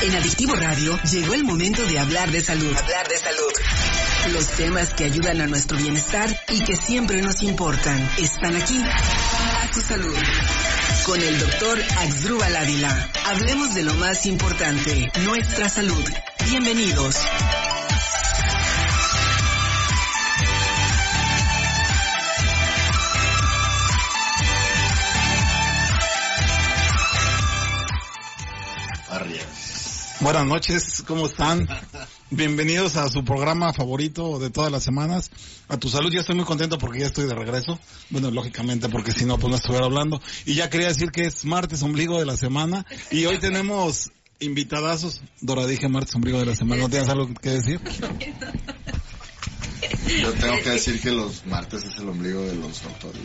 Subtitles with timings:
[0.00, 2.72] En Adictivo Radio llegó el momento de hablar de salud.
[2.76, 4.32] Hablar de salud.
[4.32, 8.80] Los temas que ayudan a nuestro bienestar y que siempre nos importan están aquí.
[8.80, 10.14] A tu salud.
[11.04, 13.10] Con el doctor Axdrúbal Ávila.
[13.26, 16.04] Hablemos de lo más importante, nuestra salud.
[16.48, 17.16] Bienvenidos.
[30.28, 31.66] Buenas noches, ¿cómo están?
[32.28, 35.30] Bienvenidos a su programa favorito de todas las semanas.
[35.68, 37.80] A tu salud, ya estoy muy contento porque ya estoy de regreso.
[38.10, 40.20] Bueno, lógicamente porque si no, pues no estuviera hablando.
[40.44, 45.22] Y ya quería decir que es martes ombligo de la semana y hoy tenemos invitadazos.
[45.40, 46.82] Dora, dije martes ombligo de la semana.
[46.82, 47.80] ¿No tienes algo que decir?
[50.20, 53.22] Yo tengo que decir que los martes es el ombligo de los doctores.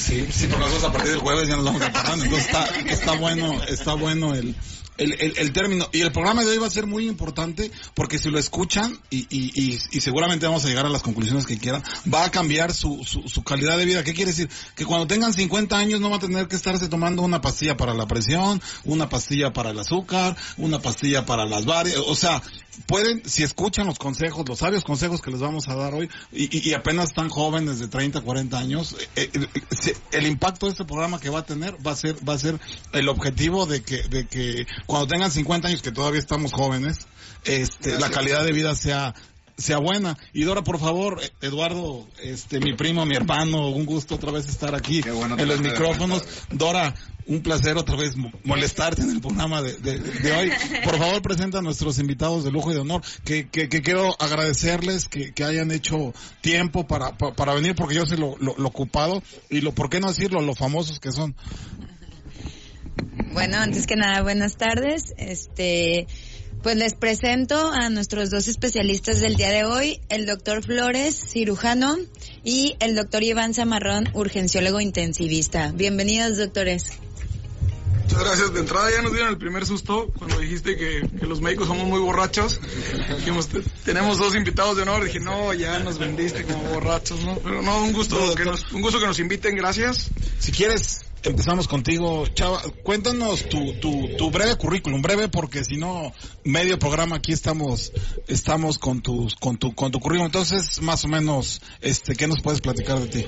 [0.00, 3.12] Sí, sí, por nosotros a partir del jueves ya nos vamos a Entonces está, está
[3.12, 4.56] bueno, está bueno el,
[4.98, 5.88] el, el, el, término.
[5.92, 9.26] Y el programa de hoy va a ser muy importante porque si lo escuchan y,
[9.30, 11.82] y, y, y, seguramente vamos a llegar a las conclusiones que quieran,
[12.12, 14.04] va a cambiar su, su, su, calidad de vida.
[14.04, 14.50] ¿Qué quiere decir?
[14.74, 17.94] Que cuando tengan 50 años no va a tener que estarse tomando una pastilla para
[17.94, 21.98] la presión, una pastilla para el azúcar, una pastilla para las varias.
[21.98, 22.42] O sea,
[22.86, 26.68] pueden, si escuchan los consejos, los sabios consejos que les vamos a dar hoy, y,
[26.68, 31.20] y apenas están jóvenes de 30, 40 años, eh, eh, el impacto de este programa
[31.20, 32.58] que va a tener va a ser, va a ser
[32.92, 37.06] el objetivo de que, de que cuando tengan 50 años, que todavía estamos jóvenes,
[37.44, 39.14] este, la calidad de vida sea,
[39.58, 40.16] sea buena.
[40.32, 44.74] Y Dora, por favor, Eduardo, este, mi primo, mi hermano, un gusto otra vez estar
[44.74, 46.24] aquí bueno en los micrófonos.
[46.50, 46.94] Dora,
[47.26, 50.50] un placer otra vez molestarte en el programa de, de, de, hoy.
[50.82, 54.16] Por favor, presenta a nuestros invitados de lujo y de honor, que, que, que quiero
[54.18, 58.54] agradecerles que, que, hayan hecho tiempo para, para, para venir, porque yo sé lo, lo,
[58.56, 60.40] lo, ocupado y lo, ¿por qué no decirlo?
[60.40, 61.34] Lo famosos que son.
[63.32, 65.12] Bueno, antes que nada, buenas tardes.
[65.18, 66.06] Este,
[66.62, 71.96] pues les presento a nuestros dos especialistas del día de hoy, el doctor Flores, cirujano,
[72.44, 75.72] y el doctor Iván Zamarrón, urgenciólogo intensivista.
[75.74, 76.98] Bienvenidos, doctores.
[78.04, 78.54] Muchas gracias.
[78.54, 81.86] De entrada ya nos dieron el primer susto cuando dijiste que, que los médicos somos
[81.86, 82.58] muy borrachos.
[83.16, 83.48] Dijimos,
[83.84, 85.04] tenemos dos invitados de honor.
[85.04, 87.36] Dije, no, ya nos vendiste como borrachos, ¿no?
[87.36, 89.56] Pero no, un gusto, no, que nos, un gusto que nos inviten.
[89.56, 90.10] Gracias.
[90.38, 92.26] Si quieres, empezamos contigo.
[92.28, 96.12] Chava, cuéntanos tu, tu, tu breve currículum, breve porque si no,
[96.44, 97.92] medio programa aquí estamos,
[98.26, 100.26] estamos con tus, con tu, con tu currículum.
[100.26, 103.26] Entonces, más o menos, este, ¿qué nos puedes platicar de ti?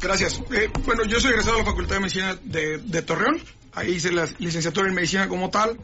[0.00, 0.40] Gracias.
[0.52, 3.40] Eh, bueno, yo soy egresado de la Facultad de Medicina de, de Torreón.
[3.72, 5.78] Ahí hice la licenciatura en medicina como tal.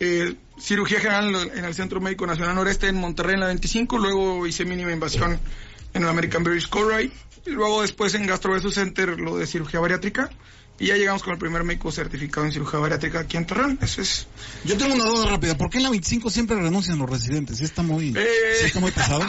[0.00, 3.98] Eh, cirugía general en el Centro Médico Nacional Noreste en Monterrey en la 25.
[3.98, 5.38] Luego hice mínima invasión
[5.94, 7.12] en el American British Colray.
[7.46, 10.30] Y luego después en Gastro Center lo de cirugía bariátrica.
[10.78, 13.78] Y ya llegamos con el primer médico certificado en cirugía bariátrica aquí en Torreón.
[13.80, 14.26] Eso es.
[14.64, 15.56] Yo tengo una duda rápida.
[15.56, 17.58] ¿Por qué en la 25 siempre renuncian los residentes?
[17.58, 18.26] ¿Sí está muy, eh...
[18.58, 19.28] ¿sí está muy pesado?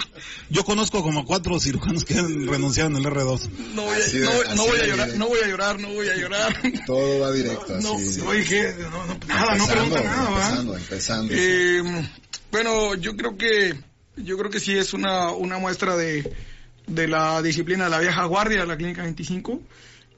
[0.50, 3.50] Yo conozco como cuatro cirujanos que han renunciado en el R2.
[3.76, 5.90] No voy a, así no, de, no voy a llorar, no voy a llorar, no
[5.90, 6.62] voy a llorar.
[6.88, 7.80] Todo va directo.
[7.82, 11.34] No, así, no, oye, no, no, nada, no pregunta nada, Empezando, empezando.
[11.36, 12.10] Eh,
[12.52, 13.76] bueno, yo creo que,
[14.16, 16.34] yo creo que sí es una, una muestra de,
[16.88, 19.62] de la disciplina de la vieja guardia de la Clínica 25.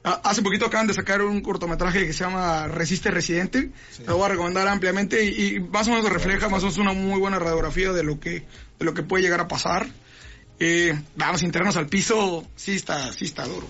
[0.06, 3.70] Hace poquito acaban de sacar un cortometraje que se llama Resiste Residente.
[3.90, 4.04] Sí.
[4.06, 6.92] Lo voy a recomendar ampliamente y, y, más o menos refleja más o menos una
[6.92, 8.44] muy buena radiografía de lo que,
[8.78, 9.88] de lo que puede llegar a pasar.
[10.60, 13.66] Eh, vamos a internos al piso, sí está, sí está duro.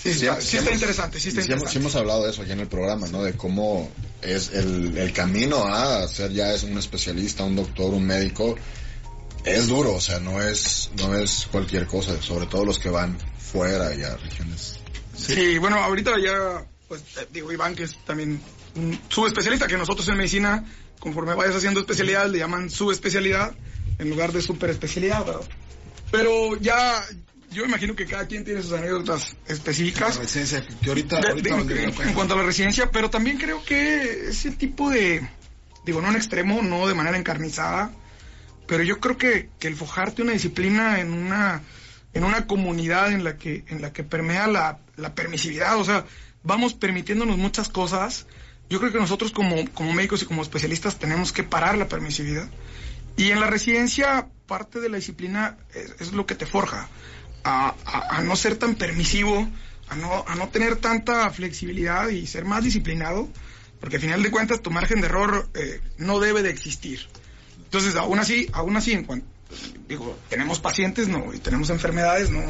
[0.00, 1.72] Sí, sí, está, sí está hemos, interesante, sí está interesante.
[1.72, 3.24] Sí hemos hablado de eso aquí en el programa, ¿no?
[3.24, 3.90] De cómo
[4.22, 8.54] es el, el camino a ser ya es un especialista, un doctor, un médico.
[9.44, 13.18] Es duro, o sea, no es, no es cualquier cosa, sobre todo los que van
[13.36, 14.71] fuera ya regiones
[15.22, 15.34] Sí.
[15.34, 17.02] sí, bueno, ahorita ya, pues
[17.32, 18.40] digo, Iván, que es también
[18.74, 20.64] un subespecialista, que nosotros en medicina,
[20.98, 23.54] conforme vayas haciendo especialidad, le llaman subespecialidad
[23.98, 25.42] en lugar de superespecialidad, ¿verdad?
[26.10, 27.02] Pero ya,
[27.50, 30.16] yo imagino que cada quien tiene sus anécdotas específicas.
[30.16, 33.64] La residencia, que ahorita, ahorita de, de, en cuanto a la residencia, pero también creo
[33.64, 35.26] que ese tipo de,
[35.84, 37.92] digo, no en extremo, no de manera encarnizada,
[38.66, 41.62] pero yo creo que, que el fojarte una disciplina en una
[42.14, 46.04] en una comunidad en la que, en la que permea la, la permisividad, o sea,
[46.42, 48.26] vamos permitiéndonos muchas cosas.
[48.68, 52.48] Yo creo que nosotros como, como médicos y como especialistas tenemos que parar la permisividad.
[53.16, 55.58] Y en la residencia, parte de la disciplina
[55.98, 56.88] es, lo que te forja
[57.44, 57.74] a,
[58.24, 59.48] no ser tan permisivo,
[59.88, 63.28] a no, a no tener tanta flexibilidad y ser más disciplinado,
[63.80, 67.00] porque al final de cuentas tu margen de error eh, no debe de existir.
[67.64, 69.26] Entonces, aún así, aún así, en cuanto,
[69.88, 72.40] digo, tenemos pacientes, no, y tenemos enfermedades, no,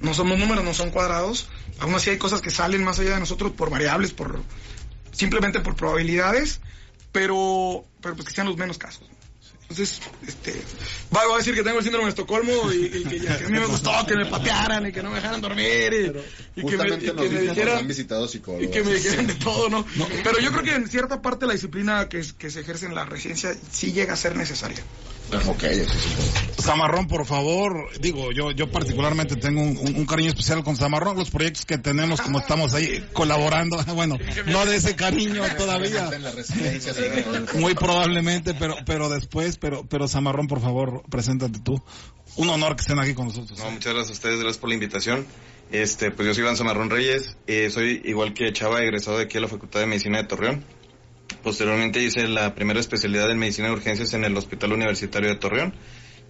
[0.00, 1.48] no somos números, no son cuadrados.
[1.78, 4.42] Aún así hay cosas que salen más allá de nosotros por variables, por
[5.12, 6.60] simplemente por probabilidades.
[7.12, 9.08] pero, pero pues que sean los menos casos.
[9.70, 10.52] Entonces, este,
[11.16, 13.44] va, va a decir que tengo el síndrome de Estocolmo y, y que, ya- que
[13.44, 15.92] a mí me gustó que me patearan y que no me dejaran dormir
[16.56, 18.64] y, y que me, y que me dijeran han visitado psicólogos.
[18.66, 19.86] y que me dijeran de todo, ¿no?
[20.24, 23.04] Pero yo creo que en cierta parte la disciplina que, que se ejerce en la
[23.04, 24.82] residencia sí llega a ser necesaria.
[25.46, 26.60] Ok, eso sí.
[26.60, 31.16] Zamarrón, por favor, digo, yo yo particularmente tengo un, un- un cariño especial con Zamarrón,
[31.16, 36.10] los proyectos que tenemos, como estamos ahí colaborando, bueno, no de ese cariño todavía,
[37.54, 41.82] muy probablemente, pero pero después, pero pero Zamarrón, por favor, preséntate tú.
[42.36, 43.58] Un honor que estén aquí con nosotros.
[43.58, 45.26] No, muchas gracias a ustedes, gracias por la invitación.
[45.70, 49.38] Este, pues yo soy Iván Zamarrón Reyes, eh, soy igual que Chava, egresado de aquí
[49.38, 50.64] a la Facultad de Medicina de Torreón.
[51.44, 55.74] Posteriormente hice la primera especialidad en medicina de urgencias en el Hospital Universitario de Torreón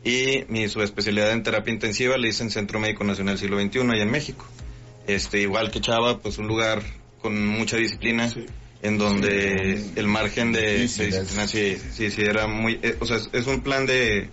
[0.04, 4.02] y mi subespecialidad en terapia intensiva la hice en Centro Médico Nacional Siglo XXI allá
[4.02, 4.46] en México.
[5.06, 6.82] Este, igual que Chava, pues un lugar
[7.20, 8.30] con mucha disciplina,
[8.82, 13.06] en donde el margen de, de Difícil, disciplina sí, sí, sí era muy, eh, o
[13.06, 14.30] sea, es, un plan de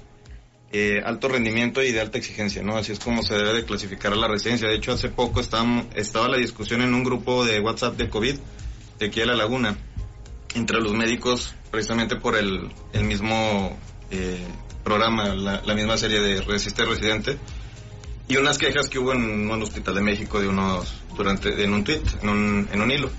[0.71, 2.77] eh, alto rendimiento y de alta exigencia, ¿no?
[2.77, 4.67] Así es como se debe de clasificar a la residencia.
[4.67, 8.37] De hecho, hace poco estábamos, estaba la discusión en un grupo de WhatsApp de COVID
[8.99, 9.77] de aquí a La Laguna,
[10.55, 13.77] entre los médicos, precisamente por el, el mismo
[14.11, 14.39] eh,
[14.83, 17.37] programa, la, la misma serie de Resiste Residente,
[18.29, 21.83] y unas quejas que hubo en un hospital de México de unos, durante, en un
[21.83, 23.09] tweet, en un, en un hilo.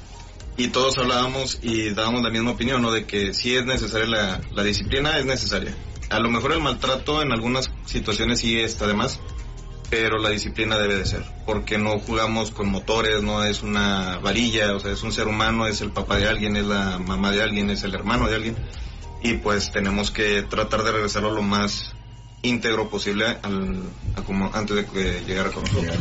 [0.59, 2.91] Y todos hablábamos y dábamos la misma opinión, ¿no?
[2.91, 5.75] De que si es necesaria la, la disciplina, es necesaria.
[6.11, 9.21] A lo mejor el maltrato en algunas situaciones sí está de más,
[9.89, 14.75] pero la disciplina debe de ser, porque no jugamos con motores, no es una varilla,
[14.75, 17.43] o sea, es un ser humano, es el papá de alguien, es la mamá de
[17.43, 18.57] alguien, es el hermano de alguien,
[19.23, 21.93] y pues tenemos que tratar de regresarlo lo más
[22.43, 23.83] íntegro posible al,
[24.17, 25.97] a como antes de que llegara con nosotros.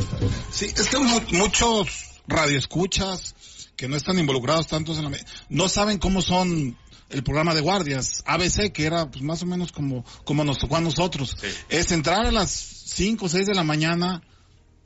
[0.52, 1.88] Sí, es que mu- muchos
[2.28, 3.36] radioescuchas
[3.78, 5.18] que no están involucrados tantos en la...
[5.50, 6.76] no saben cómo son
[7.10, 8.24] el programa de guardias.
[8.26, 11.38] ABC, que era pues más o menos como, como nos tocó a nosotros.
[11.40, 11.48] Sí.
[11.70, 14.22] Es entrar a las 5 o 6 de la mañana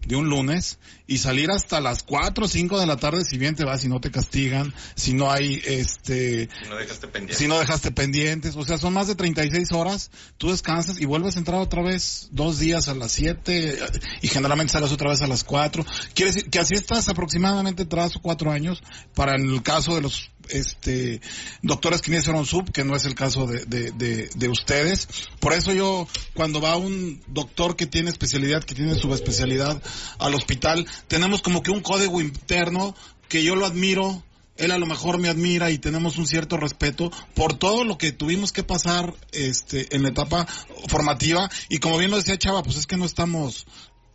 [0.07, 3.55] de un lunes y salir hasta las 4 o 5 de la tarde si bien
[3.55, 7.35] te vas y no te castigan, si no hay este Si no dejaste pendiente.
[7.35, 11.35] si no dejaste pendientes, o sea, son más de 36 horas, tú descansas y vuelves
[11.35, 13.77] a entrar otra vez dos días a las 7
[14.21, 15.85] y generalmente sales otra vez a las 4.
[16.13, 18.81] Quiere decir que así estás aproximadamente tras cuatro años
[19.13, 21.21] para en el caso de los este
[21.61, 25.07] doctores que fueron sub, que no es el caso de, de, de, de ustedes.
[25.39, 29.81] Por eso yo, cuando va un doctor que tiene especialidad, que tiene subespecialidad
[30.19, 32.95] al hospital, tenemos como que un código interno
[33.27, 34.23] que yo lo admiro,
[34.57, 38.11] él a lo mejor me admira y tenemos un cierto respeto por todo lo que
[38.11, 40.45] tuvimos que pasar este en la etapa
[40.87, 43.65] formativa y como bien lo decía Chava, pues es que no estamos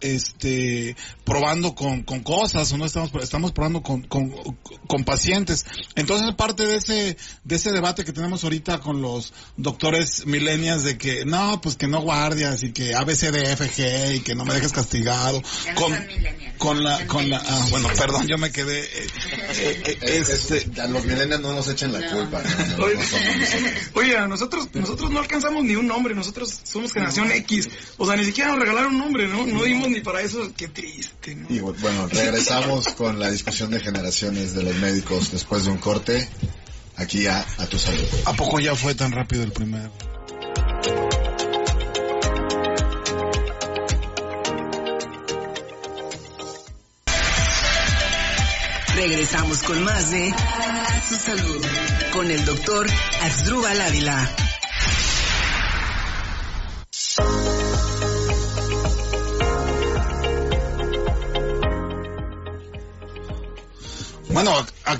[0.00, 0.94] este
[1.24, 4.30] probando con, con cosas o no estamos estamos probando con, con,
[4.86, 5.64] con pacientes
[5.94, 10.98] entonces parte de ese de ese debate que tenemos ahorita con los doctores millennials de
[10.98, 15.42] que no pues que no guardias y que ABCDFG y que no me dejes castigado
[15.64, 15.92] Ya con
[16.58, 19.06] con la con la ah, bueno perdón yo me quedé eh,
[19.58, 22.10] eh, eh, Es- es- este a los millennials no nos echen la No.
[22.12, 22.42] culpa.
[22.42, 22.96] no, no, Oye.
[23.94, 27.68] Oye, nosotros, nosotros no alcanzamos ni un nombre, nosotros somos generación X.
[27.96, 29.46] O sea, ni siquiera nos regalaron un nombre, ¿no?
[29.46, 30.52] No dimos ni para eso.
[30.56, 31.46] Qué triste, ¿no?
[31.48, 36.28] Y bueno, regresamos con la discusión de generaciones de los médicos después de un corte.
[36.96, 38.06] Aquí a, a tu salud.
[38.24, 39.92] ¿A poco ya fue tan rápido el primero?
[48.94, 51.64] Regresamos con más de A su salud
[52.14, 52.86] con el doctor
[53.22, 54.45] Asdrúbal Ávila.
[64.36, 64.52] Bueno,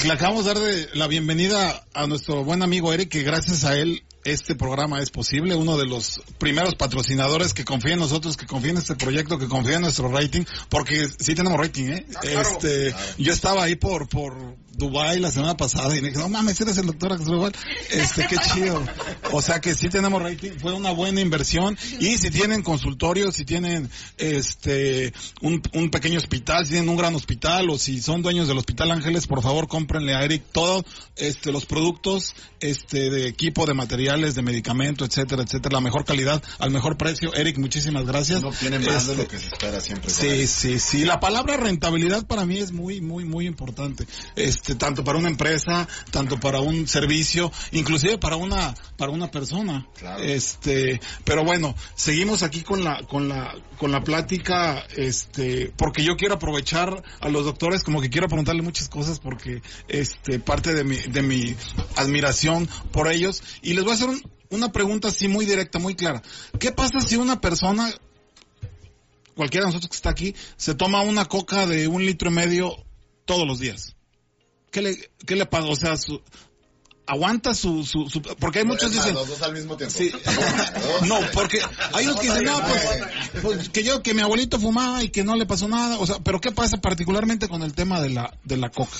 [0.03, 3.77] le acabamos de dar de- la bienvenida a nuestro buen amigo Eric, que gracias a
[3.77, 8.47] él este programa es posible, uno de los primeros patrocinadores que confía en nosotros, que
[8.47, 12.07] confía en este proyecto, que confía en nuestro rating, porque sí tenemos rating, ¿eh?
[12.23, 14.35] Este, yo estaba ahí por, por
[14.77, 17.53] Dubai la semana pasada y me dije, no mames, eres el doctor Axel
[17.91, 18.83] Este, qué chido.
[19.33, 23.45] O sea que sí tenemos rating, fue una buena inversión y si tienen consultorios, si
[23.47, 28.49] tienen este, un, un pequeño hospital, si tienen un gran hospital o si son dueños
[28.49, 30.85] del Hospital Ángeles, por favor cómprenle a Eric todos
[31.17, 36.43] este, los productos este, de equipo, de materiales, de medicamento, etcétera, etcétera, la mejor calidad,
[36.59, 37.33] al mejor precio.
[37.35, 38.43] Eric, muchísimas gracias.
[38.43, 40.11] No tiene más de Este, lo que se espera siempre.
[40.11, 41.05] Sí, sí, sí.
[41.05, 44.07] La palabra rentabilidad para mí es muy, muy, muy importante.
[44.35, 49.31] Este, este, tanto para una empresa, tanto para un servicio, inclusive para una, para una
[49.31, 49.87] persona.
[49.97, 50.23] Claro.
[50.23, 56.17] Este, pero bueno, seguimos aquí con la, con la, con la plática, este, porque yo
[56.17, 60.85] quiero aprovechar a los doctores, como que quiero preguntarle muchas cosas, porque, este, parte de
[60.85, 61.55] mi, de mi
[61.97, 65.95] admiración por ellos, y les voy a hacer un- una pregunta así muy directa, muy
[65.97, 66.23] clara.
[66.61, 67.93] ¿Qué pasa si una persona
[69.35, 72.75] cualquiera de nosotros que está aquí, se toma una coca de un litro y medio
[73.27, 73.96] todos los días.
[74.71, 75.67] ¿Qué le, qué le pasa?
[75.69, 76.21] O sea, su,
[77.07, 79.97] aguanta su, su, su- porque hay muchos Es más, dicen, los dos al mismo tiempo.
[79.97, 80.13] Sí.
[81.07, 81.61] No, porque
[81.93, 85.25] hay unos que dicen, no, pues, pues, que yo, que mi abuelito fumaba y que
[85.25, 85.99] no le pasó nada.
[85.99, 88.97] O sea, pero ¿qué pasa particularmente con el tema de la, de la coca?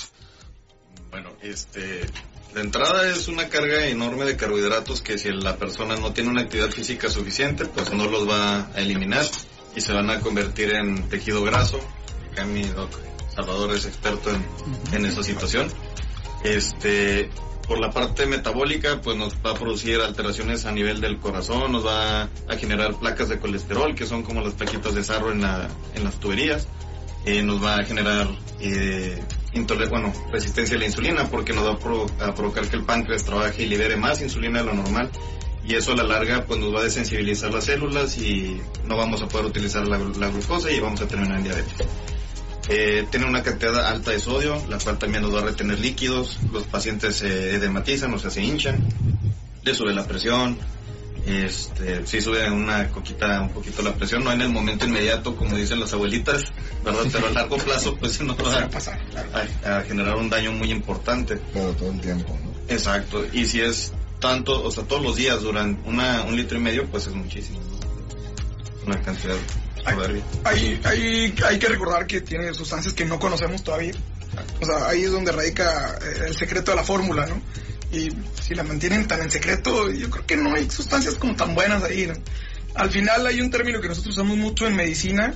[1.11, 2.05] Bueno, este,
[2.53, 6.41] de entrada es una carga enorme de carbohidratos que si la persona no tiene una
[6.43, 9.25] actividad física suficiente, pues no los va a eliminar
[9.75, 11.79] y se van a convertir en tejido graso.
[12.31, 12.63] Acá mi
[13.37, 14.43] Salvador es experto en,
[14.93, 15.67] en esa situación.
[16.43, 17.29] Este,
[17.67, 21.85] por la parte metabólica, pues nos va a producir alteraciones a nivel del corazón, nos
[21.85, 25.69] va a generar placas de colesterol, que son como las plaquitas de sarro en, la,
[25.93, 26.67] en las tuberías.
[27.25, 28.27] Eh, nos va a generar
[28.59, 29.21] eh,
[29.89, 33.23] bueno, resistencia a la insulina porque nos va a, pro- a provocar que el páncreas
[33.23, 35.09] trabaje y libere más insulina de lo normal
[35.65, 39.21] y eso a la larga pues nos va a desensibilizar las células y no vamos
[39.21, 41.73] a poder utilizar la, la glucosa y vamos a terminar en diabetes.
[42.69, 46.37] Eh, tiene una cantidad alta de sodio, la cual también nos va a retener líquidos,
[46.51, 48.85] los pacientes se edematizan, o sea, se hinchan,
[49.63, 50.57] le sube la presión,
[51.25, 55.55] este, sí sube una coquita, un poquito la presión, no en el momento inmediato, como
[55.55, 56.43] dicen las abuelitas,
[56.83, 57.03] ¿verdad?
[57.11, 58.99] Pero a largo plazo, pues nos va a pasar,
[59.63, 61.39] a, a generar un daño muy importante.
[61.53, 62.73] Pero todo el tiempo, ¿no?
[62.73, 66.61] Exacto, y si es tanto, o sea, todos los días duran una, un litro y
[66.61, 67.59] medio, pues es muchísimo.
[68.85, 69.35] Una cantidad
[70.43, 73.93] Hay, hay, hay que recordar que tiene sustancias que no conocemos todavía.
[74.61, 77.41] O sea, ahí es donde radica eh, el secreto de la fórmula, ¿no?
[77.91, 78.09] Y
[78.41, 81.83] si la mantienen tan en secreto, yo creo que no hay sustancias como tan buenas
[81.83, 82.13] ahí, ¿no?
[82.75, 85.33] Al final hay un término que nosotros usamos mucho en medicina,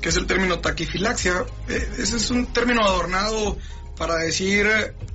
[0.00, 1.44] que es el término taquifilaxia.
[1.68, 3.58] Eh, ese es un término adornado
[3.96, 4.66] para decir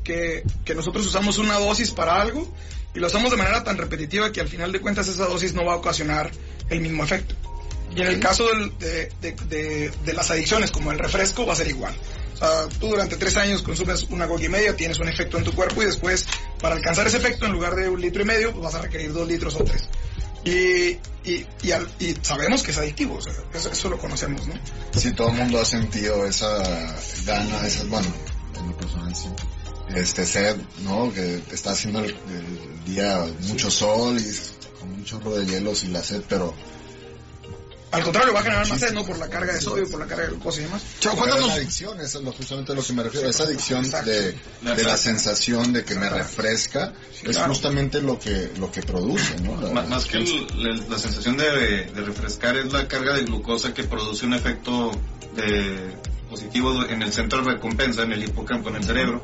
[0.04, 2.52] que, que nosotros usamos una dosis para algo
[2.94, 5.66] y lo hacemos de manera tan repetitiva que al final de cuentas esa dosis no
[5.66, 6.32] va a ocasionar
[6.70, 7.36] el mismo efecto.
[7.96, 11.54] Y en el caso del- de, de- de- de las adicciones, como el refresco, va
[11.54, 11.96] a ser igual.
[12.34, 15.46] O sea, tú durante tres años consumes una coca y media, tienes un efecto en
[15.46, 16.28] tu cuerpo y después,
[16.60, 19.14] para alcanzar ese efecto, en lugar de un litro y medio, pues vas a requerir
[19.14, 19.84] dos litros o tres.
[20.44, 24.46] Y, y, y, al- y sabemos que es adictivo, o sea, eso, eso lo conocemos,
[24.48, 24.54] ¿no?
[24.94, 26.62] Sí, todo el mundo ha sentido esa
[27.26, 28.08] gana, esa, bueno,
[28.60, 29.30] en lo personal sí.
[29.96, 31.14] Este sed, ¿no?
[31.14, 35.88] Que está haciendo el, el día mucho sol y con un chorro de hielos y
[35.88, 36.54] la sed, pero
[37.96, 39.06] Al contrario, va a generar más sed, ¿no?
[39.06, 40.82] Por la carga de sodio, por la carga de glucosa y demás.
[41.00, 41.52] Chao, Pero cuéntanos.
[41.52, 43.30] adicción, eso es lo, justamente a lo que me refiero.
[43.30, 44.32] Esa adicción de,
[44.76, 47.54] de la sensación de que me refresca es claro.
[47.54, 49.60] justamente lo que lo que produce, ¿no?
[49.62, 53.74] La- Más que el- la, la sensación de, de refrescar es la carga de glucosa
[53.74, 54.92] que produce un efecto
[55.36, 55.96] de-
[56.30, 59.22] positivo en el centro de recompensa, en el hipocampo, en el cerebro,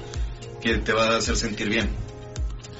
[0.62, 1.90] que te va a hacer sentir bien.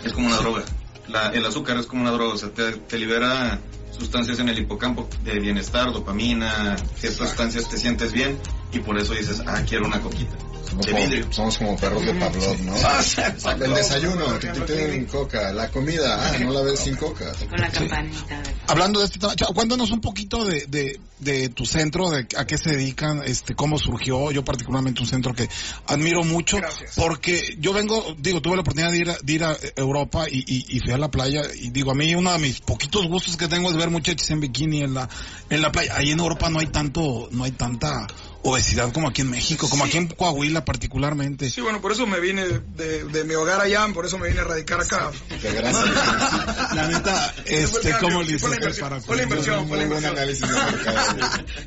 [0.06, 0.64] Es como una droga.
[1.12, 3.60] La- el azúcar es como una droga, o sea, te, te libera
[3.98, 8.40] sustancias en el hipocampo de bienestar, dopamina, ciertas sustancias te sientes bien
[8.72, 10.36] y por eso dices, ah, quiero una coquita
[10.72, 11.28] somos, de como, vidrio.
[11.34, 12.74] somos como perros de Pavlov, ¿no?
[13.66, 15.52] El desayuno, ejemplo, quiten coca.
[15.54, 17.32] La comida, ah, no la ves sin coca.
[17.50, 18.42] Con la campanita.
[18.42, 22.26] de- Hablando de este tema, Chao, cuéntanos un poquito de, de, de tu centro, de
[22.38, 24.32] a qué se dedican, este, cómo surgió.
[24.32, 25.48] Yo particularmente un centro que
[25.88, 26.94] admiro mucho, Gracias.
[26.96, 30.40] porque yo vengo, digo, tuve la oportunidad de ir a, de ir a Europa y,
[30.48, 33.36] y, y fui a la playa y digo, a mí uno de mis poquitos gustos
[33.38, 35.10] que tengo es ver muchachos en bikini en la,
[35.50, 35.96] en la playa.
[35.98, 38.08] Ahí en Europa no hay tanto, no hay tanta
[38.44, 41.50] obesidad como aquí en México, como aquí en Coahuila particularmente.
[41.50, 42.44] Sí, bueno, por eso me vine
[42.76, 45.12] de, de mi hogar allá, por eso me vine a radicar acá.
[45.42, 45.86] Qué gracias.
[46.76, 49.78] La neta, fue este, ¿cómo le fue la hiciste inversión, para fue la inversión, fue
[49.78, 50.12] la inversión.
[50.18, 51.18] análisis de mercado.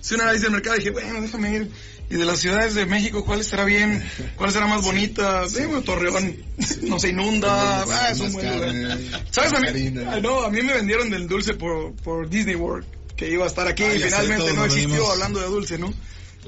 [0.00, 1.70] Hice un análisis del mercado y dije, bueno, déjame ir.
[2.10, 4.04] Y de las ciudades de México, ¿cuál estará bien?
[4.36, 5.48] ¿Cuál será más bonita?
[5.48, 6.36] Sí, bueno, Torreón
[6.82, 7.82] no se inunda.
[7.90, 8.98] Ah, es un buen lugar.
[9.30, 9.54] ¿Sabes?
[9.54, 9.90] A mí,
[10.20, 13.66] no, a mí me vendieron del dulce por, por Disney World, que iba a estar
[13.68, 15.10] aquí Ah, y sé, finalmente todos no existió venimos.
[15.12, 15.94] hablando de dulce, ¿no?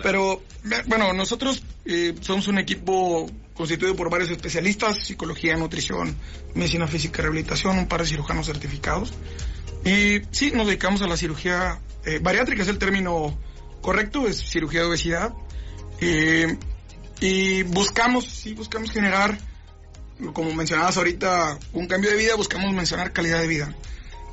[0.02, 0.42] Pero,
[0.86, 6.16] bueno, nosotros eh, somos un equipo constituido por varios especialistas, psicología, nutrición,
[6.54, 9.12] medicina física, rehabilitación, un par de cirujanos certificados.
[9.84, 13.38] Y sí, nos dedicamos a la cirugía eh, bariátrica, es el término
[13.80, 15.32] correcto, es cirugía de obesidad.
[16.00, 16.58] Eh,
[17.20, 19.38] y buscamos, sí, buscamos generar,
[20.34, 23.74] como mencionabas ahorita, un cambio de vida, buscamos mencionar calidad de vida.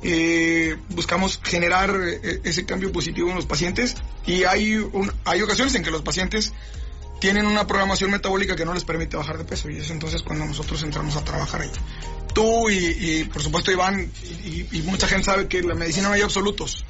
[0.06, 3.96] Eh, buscamos generar eh, ese cambio positivo en los pacientes
[4.26, 6.52] y hay, un- hay ocasiones en que los pacientes
[7.20, 10.44] tienen una programación metabólica que no les permite bajar de peso y es entonces cuando
[10.44, 11.70] nosotros entramos a trabajar ahí.
[12.34, 14.10] Tú y, por supuesto Iván
[14.44, 16.84] y, mucha gente sabe que la medicina no hay absolutos,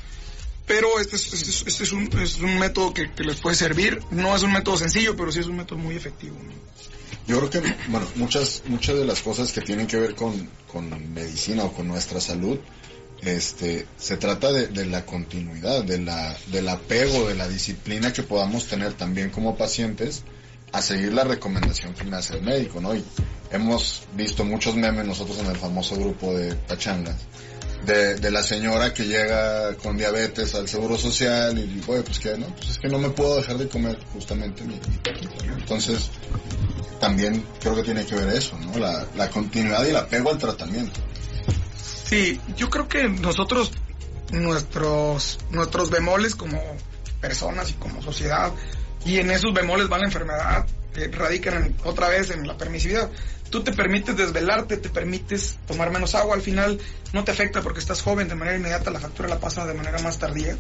[0.67, 4.01] pero este es, este este es, un, es un, método que, les puede servir.
[4.11, 6.37] No es un método sencillo, pero sí es un método muy efectivo.
[7.29, 11.13] Yo creo que, bueno, muchas, muchas de las cosas que tienen que ver con, con
[11.15, 12.59] medicina o con nuestra salud,
[13.25, 18.67] este, se trata de, la continuidad, de la, del apego, de la disciplina que podamos
[18.67, 20.23] tener también como pacientes
[20.73, 22.95] a seguir la recomendación que me hace el médico, ¿no?
[22.95, 23.05] Y
[23.51, 27.17] hemos visto muchos memes nosotros en el famoso grupo de pachangas,
[27.87, 32.37] de, de la señora que llega con diabetes al seguro social y, oye, pues que
[32.37, 34.81] no, pues es que no me puedo dejar de comer justamente mi,
[35.59, 36.11] Entonces,
[37.01, 38.79] también creo que tiene que ver eso, ¿no?
[38.79, 41.01] La, la continuidad y el apego al tratamiento.
[42.05, 43.73] Sí, yo creo que nosotros,
[44.31, 46.61] nuestros, nuestros bemoles como
[47.21, 48.53] personas y como sociedad,
[49.05, 53.11] y en esos bemoles va la enfermedad, que radican otra vez en la permisividad.
[53.51, 56.79] Tú te permites desvelarte, te permites tomar menos agua, al final
[57.13, 59.99] no te afecta porque estás joven, de manera inmediata la factura la pasa de manera
[59.99, 60.57] más tardía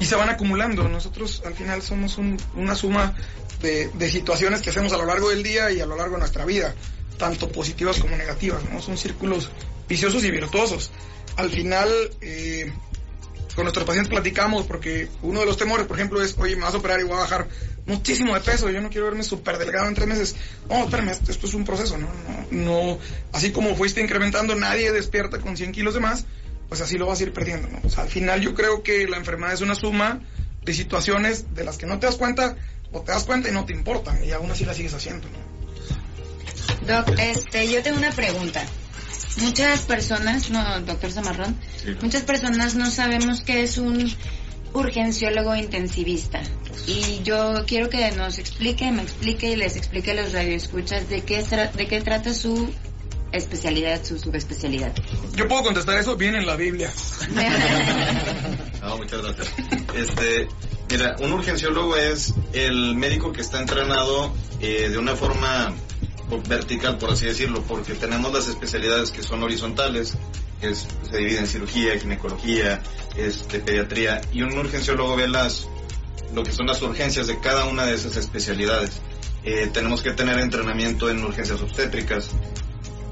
[0.00, 0.88] y se van acumulando.
[0.88, 2.18] Nosotros al final somos
[2.54, 3.14] una suma
[3.60, 6.20] de, de, situaciones que hacemos a lo largo del día y a lo largo de
[6.20, 6.74] nuestra vida,
[7.20, 8.80] tanto positivas como negativas, ¿no?
[8.80, 9.50] Son círculos
[9.88, 10.90] viciosos y virtuosos.
[11.36, 11.88] Al final,
[12.22, 12.72] eh,
[13.54, 16.74] con nuestros pacientes platicamos porque uno de los temores, por ejemplo, es, oye, me vas
[16.74, 17.46] a operar y voy a bajar
[17.84, 20.36] muchísimo de peso, yo no quiero verme súper delgado en tres meses.
[20.68, 22.08] No, espérame, esto, es un proceso, ¿no?
[22.50, 22.98] ¿no?
[23.32, 26.24] así como fuiste incrementando, nadie despierta con 100 kilos de más,
[26.68, 27.80] pues así lo vas a ir perdiendo, ¿no?
[27.84, 30.20] O sea, al final yo creo que la enfermedad es una suma
[30.64, 32.56] de situaciones de las que no te das cuenta
[32.92, 35.49] o te das cuenta y no te importan y aún así la sigues haciendo, ¿no?
[36.86, 38.64] Doc, este, yo tengo una pregunta.
[39.38, 41.56] Muchas personas, no, doctor Zamarrón,
[42.02, 44.12] muchas personas no sabemos qué es un
[44.72, 46.42] urgenciólogo intensivista.
[46.86, 51.22] Y yo quiero que nos explique, me explique y les explique a los radioescuchas de
[51.22, 52.72] qué, de qué trata su
[53.32, 54.92] especialidad, su subespecialidad.
[55.34, 56.92] Yo puedo contestar eso bien en la Biblia.
[58.82, 59.52] no, muchas gracias.
[59.94, 60.48] Este,
[60.90, 65.74] mira, un urgenciólogo es el médico que está entrenado eh, de una forma
[66.48, 70.16] vertical, por así decirlo, porque tenemos las especialidades que son horizontales,
[70.60, 72.82] que se dividen en cirugía, ginecología,
[73.16, 75.68] este, pediatría, y un urgenciólogo ve las,
[76.34, 79.00] lo que son las urgencias de cada una de esas especialidades.
[79.42, 82.30] Eh, tenemos que tener entrenamiento en urgencias obstétricas,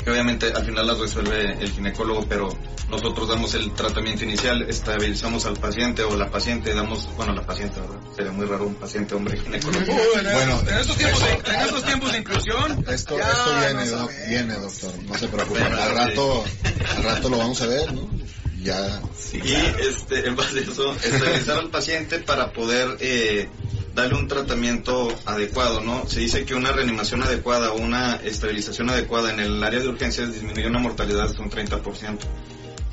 [0.09, 2.57] obviamente al final las resuelve el ginecólogo, pero
[2.89, 7.81] nosotros damos el tratamiento inicial, estabilizamos al paciente o la paciente, damos, bueno, la paciente,
[7.81, 7.99] ¿verdad?
[8.17, 9.85] Sería muy raro un paciente hombre ginecólogo.
[10.33, 12.85] bueno, en estos tiempos, de, en estos tiempos de inclusión.
[12.89, 15.63] Esto, esto viene, viene, doctor, no se preocupe.
[15.63, 16.45] al rato,
[16.97, 18.09] al rato lo vamos a ver, ¿no?
[18.63, 19.01] Ya.
[19.33, 19.53] y
[19.89, 23.49] este, en base a eso, estabilizar al paciente para poder eh,
[23.99, 26.07] darle un tratamiento adecuado, ¿no?
[26.07, 30.33] Se dice que una reanimación adecuada o una estabilización adecuada en el área de urgencias
[30.33, 32.19] disminuye una mortalidad hasta un 30%.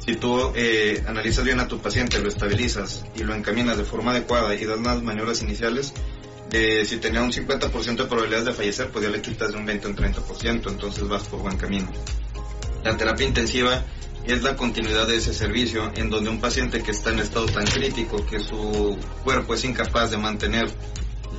[0.03, 4.11] Si tú eh, analizas bien a tu paciente, lo estabilizas y lo encaminas de forma
[4.11, 5.93] adecuada y das las maniobras iniciales,
[6.51, 9.65] eh, si tenía un 50% de probabilidades de fallecer, pues ya le quitas de un
[9.65, 11.91] 20 a un 30%, entonces vas por buen camino.
[12.83, 13.83] La terapia intensiva
[14.27, 17.65] es la continuidad de ese servicio en donde un paciente que está en estado tan
[17.65, 20.67] crítico que su cuerpo es incapaz de mantener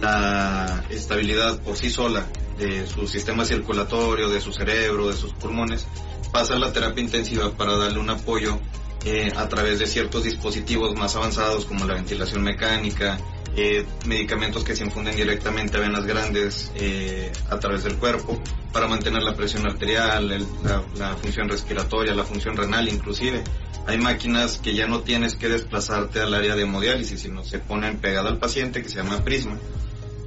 [0.00, 2.26] la estabilidad por sí sola
[2.58, 5.86] de su sistema circulatorio, de su cerebro, de sus pulmones,
[6.32, 8.58] pasa a la terapia intensiva para darle un apoyo
[9.04, 13.18] eh, a través de ciertos dispositivos más avanzados como la ventilación mecánica,
[13.58, 18.38] eh, medicamentos que se infunden directamente a venas grandes eh, a través del cuerpo
[18.70, 20.46] para mantener la presión arterial,
[20.94, 23.42] la, función respiratoria, la función renal inclusive.
[23.86, 27.96] Hay máquinas que ya no tienes que desplazarte al área de hemodiálisis, sino se ponen
[27.96, 29.56] pegada al paciente que se llama prisma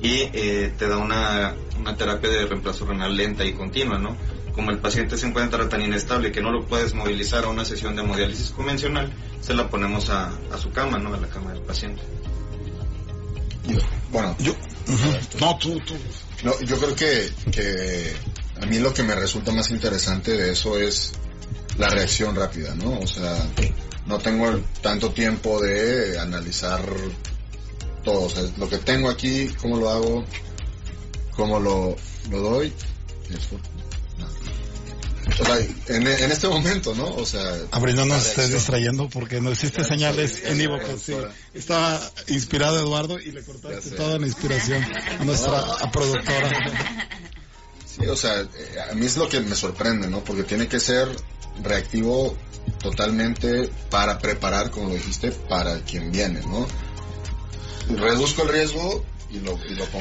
[0.01, 4.17] y eh, te da una, una terapia de reemplazo renal lenta y continua, ¿no?
[4.55, 7.95] Como el paciente se encuentra tan inestable que no lo puedes movilizar a una sesión
[7.95, 11.13] de hemodiálisis convencional, se la ponemos a, a su cama, ¿no?
[11.13, 12.01] A la cama del paciente.
[14.11, 14.55] Bueno, yo,
[15.39, 15.95] no, tú, tú.
[16.43, 18.13] No, yo creo que, que
[18.61, 21.13] a mí lo que me resulta más interesante de eso es
[21.77, 22.99] la reacción rápida, ¿no?
[22.99, 23.35] O sea,
[24.05, 26.81] no tengo tanto tiempo de analizar
[28.03, 28.23] todo.
[28.23, 30.25] O sea, lo que tengo aquí, cómo lo hago,
[31.35, 31.95] cómo lo,
[32.29, 32.73] lo doy.
[33.29, 33.88] O
[35.87, 37.07] en, en, este momento, ¿no?
[37.15, 37.57] O sea...
[37.71, 40.77] Abril, no nos estés distrayendo porque no hiciste señales en Ivo.
[41.03, 41.15] Sí.
[41.53, 44.83] Estaba inspirado Eduardo y le cortaste toda la inspiración
[45.19, 45.61] a nuestra
[45.91, 46.49] productora.
[47.85, 48.47] Sí, o sea, eh,
[48.91, 50.23] a mí es lo que me sorprende, ¿no?
[50.23, 51.09] Porque tiene que ser
[51.63, 52.37] reactivo
[52.81, 56.67] totalmente para preparar, como lo dijiste, para quien viene, ¿no?
[57.97, 59.03] Reduzco el riesgo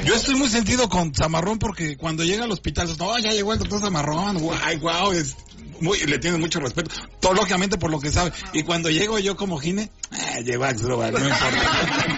[0.05, 3.59] Yo estoy muy sentido con Zamarrón porque cuando llega al hospital, no, ya llegó el
[3.59, 5.35] doctor Zamarrón, guay, guau, es
[5.81, 6.89] muy, le tiene mucho respeto,
[7.21, 8.31] lógicamente por lo que sabe.
[8.53, 12.08] Y cuando llego yo como gine, eh, llegó Axdrúbal, no importa.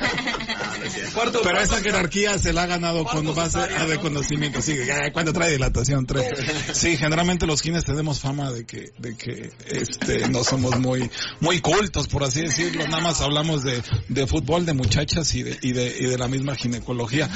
[1.14, 4.62] Cuarto, Pero cuarto, esa jerarquía se la ha ganado con base a de conocimiento.
[4.62, 4.78] Sí,
[5.14, 6.30] cuando trae dilatación, trae.
[6.74, 11.60] Sí, generalmente los gines tenemos fama de que, de que, este, no somos muy, muy
[11.62, 12.86] cultos, por así decirlo.
[12.88, 16.28] Nada más hablamos de, de fútbol, de muchachas y de, y de, y de la
[16.28, 17.30] misma ginecología.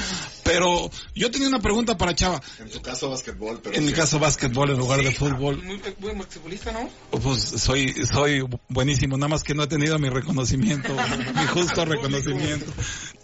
[0.44, 2.40] Pero yo tenía una pregunta para Chava.
[2.58, 3.76] En tu caso, básquetbol, pero.
[3.76, 5.62] En mi caso, básquetbol en lugar de fútbol.
[5.62, 6.88] Muy basquetbolista, ¿no?
[7.10, 10.94] Pues soy, soy buenísimo, nada más que no he tenido mi reconocimiento,
[11.34, 12.72] mi justo reconocimiento.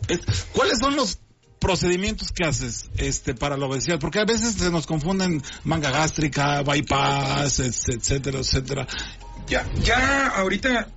[0.09, 1.19] Es- ¿Cuáles son los
[1.59, 3.99] procedimientos que haces este para la obesidad?
[4.01, 8.87] Porque a veces se nos confunden manga gástrica, bypass, et- etcétera, etcétera.
[9.47, 10.89] Ya, ya ahorita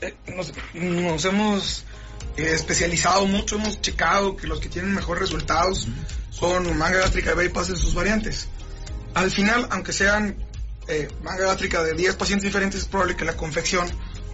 [0.00, 1.84] eh, nos, nos hemos
[2.36, 5.88] eh, especializado mucho, hemos checado que los que tienen mejores resultados
[6.30, 8.48] son manga gástrica y bypass en sus variantes.
[9.14, 10.36] Al final, aunque sean
[10.88, 13.88] eh, manga gástrica de 10 pacientes diferentes, es probable que la confección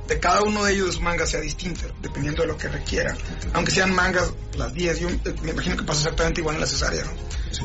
[0.08, 3.16] de cada uno de ellos de su manga sea distinta, dependiendo de lo que requiera.
[3.54, 5.08] Aunque sean mangas las 10, yo
[5.42, 7.12] me imagino que pasa exactamente igual en la cesárea, ¿no?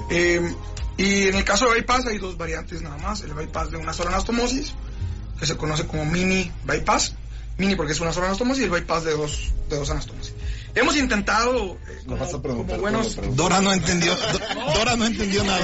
[0.09, 0.55] Eh,
[0.97, 3.93] y en el caso de bypass hay dos variantes nada más, el bypass de una
[3.93, 4.73] sola anastomosis,
[5.39, 7.13] que se conoce como mini bypass,
[7.57, 10.33] mini porque es una sola anastomosis y el bypass de dos, de dos anastomosis.
[10.73, 13.17] Hemos intentado, eh, No vas a como, como buenos...
[13.35, 15.59] Dora no entendió, Do- Dora no entendió nada,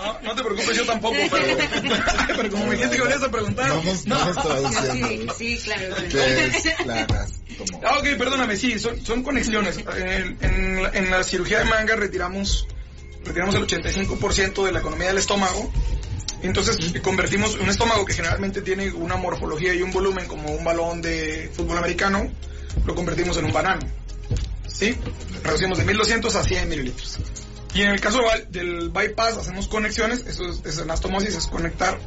[0.00, 1.44] No, no te preocupes, yo tampoco, pero,
[2.36, 3.68] pero como me dijiste que venías a preguntar...
[3.68, 4.18] Vamos, no.
[4.18, 5.34] vamos traduciendo.
[5.34, 5.94] Sí, claro.
[6.08, 7.80] ¿Qué es la anastomo?
[7.84, 9.76] Ah, ok, perdóname, sí, son, son conexiones.
[9.78, 12.66] En, en la, en la cirugía de manga retiramos,
[13.24, 15.70] retiramos el 85% de la economía del estómago.
[16.42, 21.02] Entonces convertimos un estómago que generalmente tiene una morfología y un volumen como un balón
[21.02, 22.32] de fútbol americano,
[22.86, 23.86] lo convertimos en un banano.
[24.66, 24.96] ¿Sí?
[25.42, 27.18] Reducimos de 1200 a 100 mililitros.
[27.74, 31.98] Y en el caso del- bypass hacemos conexiones, eso es, anastomosis, es conectar,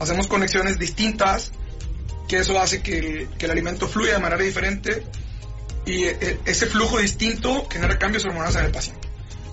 [0.00, 1.52] hacemos conexiones distintas
[2.28, 5.04] que eso hace que el, que el alimento fluya de manera diferente
[5.86, 9.06] y eh, ese flujo distinto genera cambios hormonales en el paciente.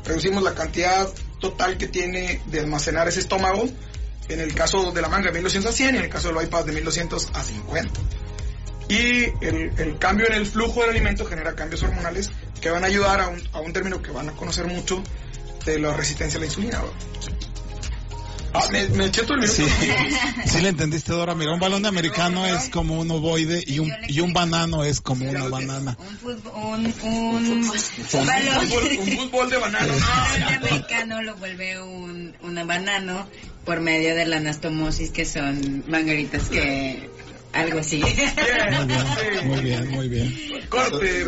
[0.06, 1.08] Reducimos la cantidad
[1.39, 3.65] total que tiene de almacenar ese estómago,
[4.30, 6.38] en el caso de la manga de 1200 a 100 y en el caso del
[6.38, 8.00] bypass de 1200 a 50.
[8.88, 12.88] Y el, el cambio en el flujo del alimento genera cambios hormonales que van a
[12.88, 15.04] ayudar a un, a un término que van a conocer mucho
[15.65, 16.82] de la resistencia a la insulina.
[18.54, 19.47] Ah, me, me eché todo el.
[19.47, 19.63] Sí,
[20.45, 21.36] sí le entendiste, Dora.
[21.36, 25.00] Mira, un balón de americano es como un ovoide y un, y un banano es
[25.00, 25.97] como una banana.
[25.97, 29.93] Un fútbol, un, un, Un fútbol, un fútbol de banano.
[29.93, 33.26] Un balón de americano lo vuelve un, un banano
[33.63, 37.10] por medio de la anastomosis, que son mangaritas que...
[37.54, 38.02] Algo así.
[38.02, 38.10] Muy
[38.88, 40.68] bien, muy bien, muy bien.
[40.70, 41.26] Corte,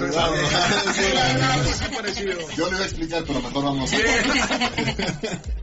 [1.95, 2.39] parecido.
[2.55, 3.91] Yo le iba a explicar, pero mejor vamos.
[3.93, 4.03] El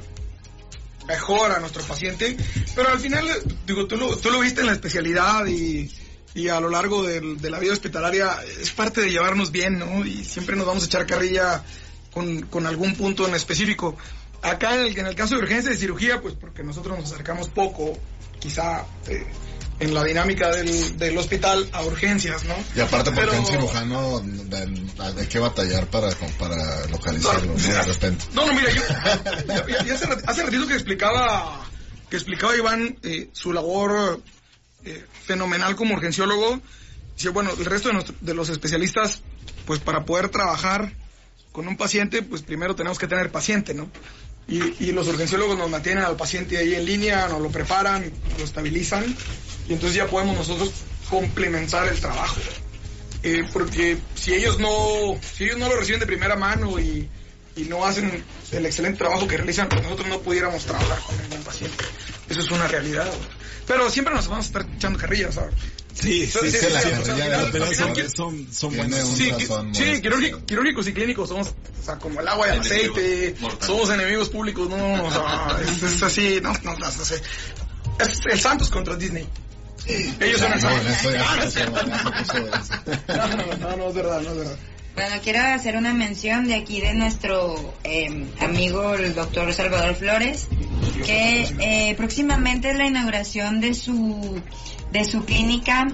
[1.07, 2.37] mejor a nuestro paciente,
[2.75, 3.27] pero al final,
[3.67, 5.91] digo, tú lo, tú lo viste en la especialidad y,
[6.35, 10.05] y a lo largo del- de la vida hospitalaria es parte de llevarnos bien, ¿no?
[10.05, 11.63] Y siempre nos vamos a echar carrilla
[12.13, 13.97] con, con algún punto en específico.
[14.43, 17.49] Acá en el, en el caso de urgencia de cirugía, pues porque nosotros nos acercamos
[17.49, 17.99] poco,
[18.39, 19.27] quizá eh,
[19.81, 22.55] en la dinámica del, del hospital a urgencias, ¿no?
[22.75, 24.23] Y aparte porque Pero- un cirujano
[25.17, 27.59] hay que batallar para, para localizarlo, ¿no?
[27.63, 28.25] De repente.
[28.33, 31.65] No, no, mira, yo, yo- yo- yo hace, rat- hace ratito que explicaba,
[32.11, 34.21] que explicaba Iván eh, su labor
[34.85, 36.61] eh, fenomenal como urgenciólogo.
[37.17, 39.23] Dice, bueno, el resto de, nuestro- de los especialistas,
[39.67, 40.93] pues para poder trabajar
[41.53, 43.91] con un paciente, pues primero tenemos que tener paciente, ¿no?
[44.49, 48.45] Y, y los urgenciólogos nos mantienen al paciente ahí en línea, nos lo preparan, lo
[48.45, 49.05] estabilizan,
[49.69, 50.73] y entonces ya podemos nosotros
[51.11, 52.41] complementar el trabajo.
[53.23, 57.09] Eh, porque si ellos no si ellos no lo reciben de primera mano y,
[57.57, 61.43] y no hacen el excelente trabajo que realizan, pues nosotros no pudiéramos trabajar con ningún
[61.43, 61.85] paciente.
[62.29, 63.11] Eso es una realidad.
[63.67, 65.39] Pero siempre nos vamos a estar echando carrillas.
[66.01, 66.59] Sí, sí, Sí,
[68.15, 69.15] son, son un
[69.75, 70.01] Sí,
[70.47, 74.69] quirúrgicos y clínicos somos o sea, como el agua y el aceite, somos enemigos públicos,
[74.69, 77.21] no, o sea, es, es así, no, no, no, no sé.
[77.99, 79.27] Es el Santos contra Disney.
[79.87, 81.55] Ellos son el Santos.
[83.09, 84.57] no, no, no, es verdad, no es verdad.
[84.95, 90.49] Bueno, quiero hacer una mención de aquí de nuestro eh, amigo el doctor Salvador Flores,
[91.05, 94.41] que eh, próximamente es la inauguración de su
[94.93, 95.89] de su clínica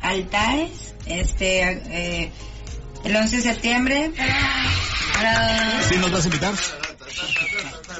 [0.00, 2.32] Altares, este eh,
[3.04, 4.12] el 11 de septiembre
[5.88, 6.54] ¿Sí nos vas a invitar?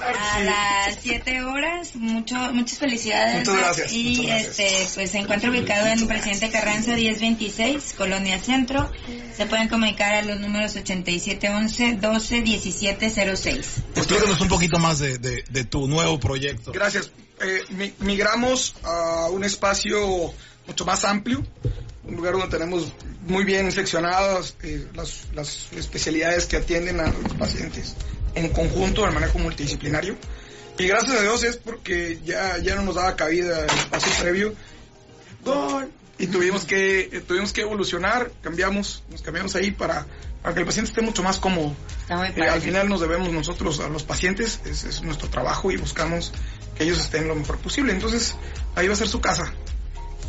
[0.03, 1.95] A las 7 horas.
[1.97, 3.47] Mucho, muchas felicidades.
[3.49, 4.59] Muchas gracias, Y muchas gracias.
[4.59, 8.91] este, pues se encuentra ubicado en Presidente Carranza 1026, Colonia Centro.
[9.37, 13.67] Se pueden comunicar a los números 8711 12 1706.
[13.97, 16.73] Explícanos un poquito más de, de, de tu nuevo proyecto.
[16.73, 17.11] Gracias.
[17.41, 20.33] Eh, mi- migramos a un espacio
[20.67, 21.45] mucho más amplio,
[22.05, 22.93] un lugar donde tenemos
[23.27, 27.95] muy bien seccionadas eh, las, las especialidades que atienden a los pacientes
[28.35, 30.17] en conjunto, el manejo multidisciplinario.
[30.79, 34.55] Y gracias a Dios es porque ya, ya no nos daba cabida el espacio previo.
[35.45, 35.91] Gol.
[36.19, 40.07] Y tuvimos que, eh, tuvimos que evolucionar, cambiamos, nos cambiamos ahí para,
[40.41, 41.75] para que el paciente esté mucho más cómodo.
[42.09, 46.33] Eh, al final nos debemos nosotros a los pacientes, es, es nuestro trabajo y buscamos
[46.77, 47.93] que ellos estén lo mejor posible.
[47.93, 48.37] Entonces,
[48.77, 49.53] ahí va a ser su casa.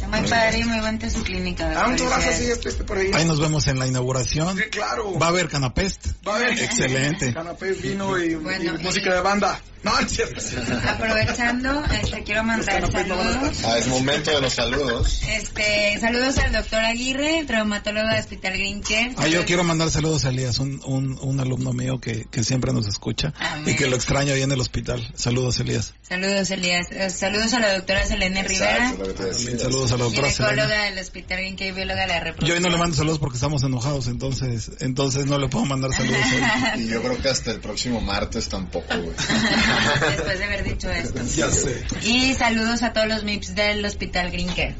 [0.10, 1.74] Muy padre y muy bonita su clínica.
[1.76, 3.12] Ah, muchas gracias, sí, este, este por ahí.
[3.14, 4.58] Ahí nos vemos en la inauguración.
[4.58, 5.18] Sí, claro.
[5.18, 6.08] Va a haber canapest.
[6.28, 7.34] Va a haber Excelente.
[7.34, 9.60] canapés, vino y, y Bueno, música y- de banda.
[9.84, 10.40] No, es cierto.
[10.88, 13.58] Aprovechando, este, quiero mandar saludos.
[13.66, 15.22] Ah, es momento de los saludos.
[15.28, 19.14] Este, saludos al doctor Aguirre, traumatólogo de Hospital Green Care.
[19.18, 22.72] Ah, yo quiero mandar saludos a Elías, un, un, un alumno mío que, que siempre
[22.72, 23.74] nos escucha Amén.
[23.74, 25.06] y que lo extraño ahí en el hospital.
[25.16, 25.94] Saludos, Elías.
[26.02, 26.88] Saludos, Elías.
[26.92, 30.86] Eh, Saludos a la doctora Selene Rivera, Exacto, saludos a la doctora ginecóloga Selena.
[30.86, 33.36] del Hospital Green Care y bióloga de la Yo hoy no le mando saludos porque
[33.36, 36.82] estamos enojados, entonces entonces no le puedo mandar saludos hoy.
[36.84, 39.16] Y yo creo que hasta el próximo martes tampoco, güey.
[40.16, 41.22] Después de haber dicho esto.
[41.36, 41.84] Ya sé.
[42.04, 44.76] Y saludos a todos los MIPS del Hospital Care.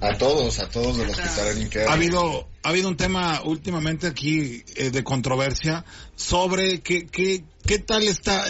[0.00, 1.88] A todos, a todos del hospital en Inquer.
[1.88, 5.84] Ha habido, ha habido un tema últimamente aquí eh, de controversia
[6.16, 8.44] sobre qué, qué, qué tal está,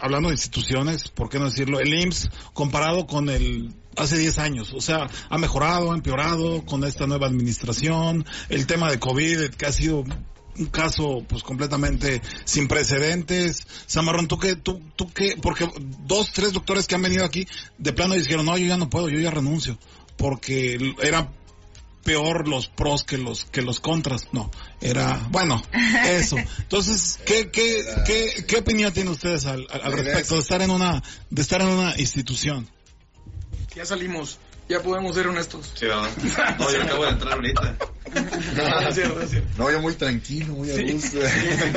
[0.00, 1.78] hablando de instituciones, ¿por qué no decirlo?
[1.78, 4.72] El IMSS comparado con el hace 10 años.
[4.74, 8.24] O sea, ha mejorado, ha empeorado con esta nueva administración.
[8.48, 10.04] El tema de COVID, que ha sido
[10.56, 13.66] un caso pues completamente sin precedentes.
[13.86, 15.36] Samarrón, ¿tú qué, tú, tú qué?
[15.40, 15.68] Porque
[16.06, 17.46] dos, tres doctores que han venido aquí
[17.78, 19.78] de plano dijeron, no, yo ya no puedo, yo ya renuncio.
[20.16, 21.32] Porque era
[22.04, 24.28] peor los pros que los que los contras.
[24.32, 25.60] No, era bueno,
[26.06, 26.36] eso.
[26.58, 30.70] Entonces, ¿qué qué qué, qué opinión tienen ustedes al, al- al respecto de estar en
[30.70, 32.68] una de estar en una institución?
[33.74, 35.72] Ya salimos, ya podemos ser honestos.
[35.74, 36.08] Sí, ¿verdad?
[36.58, 37.76] No, yo acabo de entrar ahorita.
[38.56, 39.48] No, no es cierto, no es cierto.
[39.58, 41.18] No, yo muy tranquilo, muy a gusto.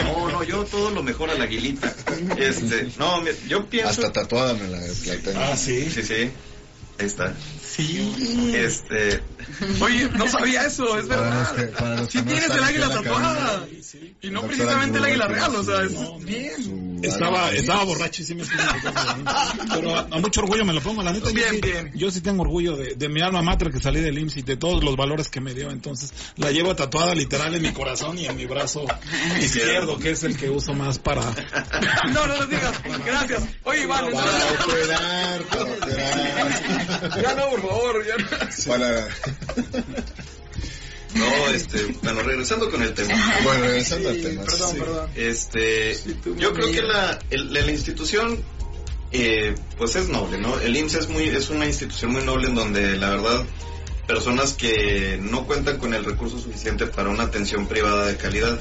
[0.03, 1.93] No, no, yo todo lo mejor a la aguilita.
[2.37, 3.89] Este, no, mira, yo pienso.
[3.89, 5.55] Hasta tatuada me la, la tengo.
[5.55, 5.89] sí.
[5.89, 6.31] Sí, sí.
[6.99, 7.33] Ahí está.
[7.77, 8.51] Sí.
[8.55, 9.21] Este,
[9.81, 11.39] Oye, no sabía eso, es Para verdad.
[11.39, 13.65] los que- para los Sí que no tienes el águila tatuada.
[14.21, 15.81] Y no precisamente el águila real, o sea,
[16.21, 16.99] bien.
[17.03, 21.13] Estaba, estaba borracho y sí me Pero a, a mucho orgullo me lo pongo, la
[21.13, 21.27] neta.
[21.29, 21.91] yo Bien, sí- bien.
[21.93, 24.57] Yo sí tengo orgullo de, de mi alma mater que salí del IMSS y de
[24.57, 25.69] todos los valores que me dio.
[25.69, 28.85] Entonces, la llevo tatuada literal en mi corazón y en mi brazo
[29.39, 31.21] izquierdo, que es el que uso más para.
[32.11, 32.73] No, no lo digas.
[33.05, 33.43] Gracias.
[33.63, 37.21] Oye, Iván, Para entonces- operar, para operar.
[37.21, 38.27] ya no, por favor, ya no.
[38.67, 39.07] Para...
[41.13, 43.13] No, este, bueno, regresando con el tema.
[43.43, 44.43] Bueno, regresando al tema.
[44.43, 44.77] Perdón, sí.
[44.79, 45.09] perdón.
[45.15, 45.97] Este,
[46.37, 48.43] yo creo que la, el- la institución,
[49.11, 50.59] eh, pues es noble, ¿no?
[50.59, 53.45] El IMSS es muy, es una institución muy noble en donde la verdad
[54.05, 58.59] personas que no cuentan con el recurso suficiente para una atención privada de calidad,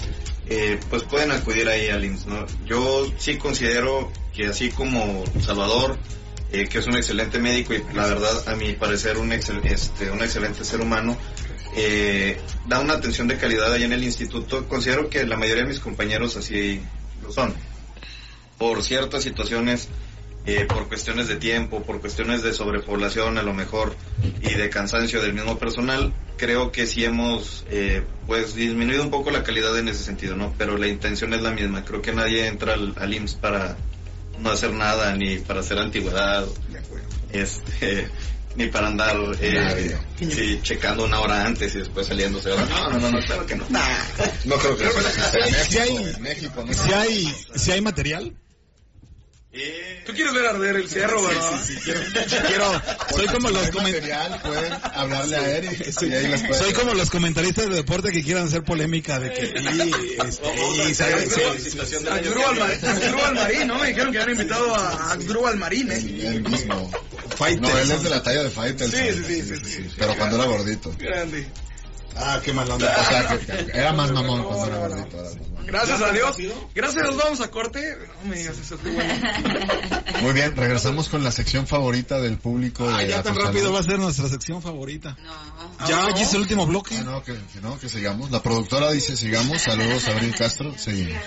[0.49, 2.47] eh, pues pueden acudir ahí al IMSS, ¿no?
[2.65, 5.99] Yo sí considero que así como Salvador,
[6.53, 10.11] eh, que es un excelente médico y la verdad a mi parecer un, excel- este,
[10.11, 11.17] un excelente ser humano,
[11.75, 14.67] eh, da una atención de calidad ahí en el instituto.
[14.69, 16.81] Considero que la mayoría de mis compañeros así
[17.23, 17.55] lo son.
[18.59, 19.89] Por ciertas situaciones,
[20.47, 23.95] eh, por cuestiones de tiempo, por cuestiones de sobrepoblación a lo mejor
[24.41, 29.31] y de cansancio del mismo personal, creo que sí hemos eh, pues disminuido un poco
[29.31, 30.55] la calidad en ese sentido, ¿no?
[30.57, 31.85] Pero la intención es la misma.
[31.85, 33.77] Creo que nadie entra al, al IMSS para
[34.39, 37.07] no hacer nada ni para hacer antigüedad De acuerdo.
[37.33, 38.09] este
[38.57, 43.11] ni para andar eh, sí, checando una hora antes y después saliéndose no no no,
[43.11, 43.65] no claro que no
[44.45, 44.87] No creo que
[45.69, 46.73] Si hay- México, ¿no?
[46.73, 48.33] Si hay, si hay material,
[49.59, 51.61] Eh, Tú quieres ver arder el cerro, ¿verdad?
[52.47, 52.83] quiero,
[53.17, 55.87] soy como los hay comen- material, pueden hablarle a Eric.
[55.89, 60.21] y pueden- soy como los comentaristas de deporte que quieran hacer polémica de que y,
[60.27, 60.29] este,
[60.91, 62.89] y se- Vamos a se- la situación del año Axdrúbal que Mar- viene.
[62.93, 63.79] Axdrúbal Marín, ¿no?
[63.79, 65.97] Me dijeron que habían invitado a Axdrúbal Marín, ¿eh?
[65.97, 66.91] Él mismo.
[67.37, 67.61] Fighter.
[67.63, 68.89] No, él es de la talla de Fighter.
[68.91, 69.89] Sí, sí, sí, sí, sí.
[69.99, 70.95] Pero cuando era gordito.
[70.99, 71.47] Grande.
[72.17, 73.05] Ah, qué mal O onda.
[73.05, 75.17] sea, que- que era más mamón cuando era gordito.
[75.67, 76.37] Gracias a Dios.
[76.75, 77.99] Gracias a Dios vamos a corte.
[78.23, 79.15] No me digas eso, qué bueno.
[80.23, 82.89] Muy bien, regresamos con la sección favorita del público.
[82.89, 85.17] Ah, de ya tan rápido va a ser nuestra sección favorita.
[85.23, 85.89] No.
[85.89, 86.97] Ya, ya es el último bloque.
[86.97, 88.31] Ah, no, que, que no, que sigamos.
[88.31, 89.61] La productora dice sigamos.
[89.63, 90.73] Saludos a Abril Castro.
[90.79, 91.21] Seguimos.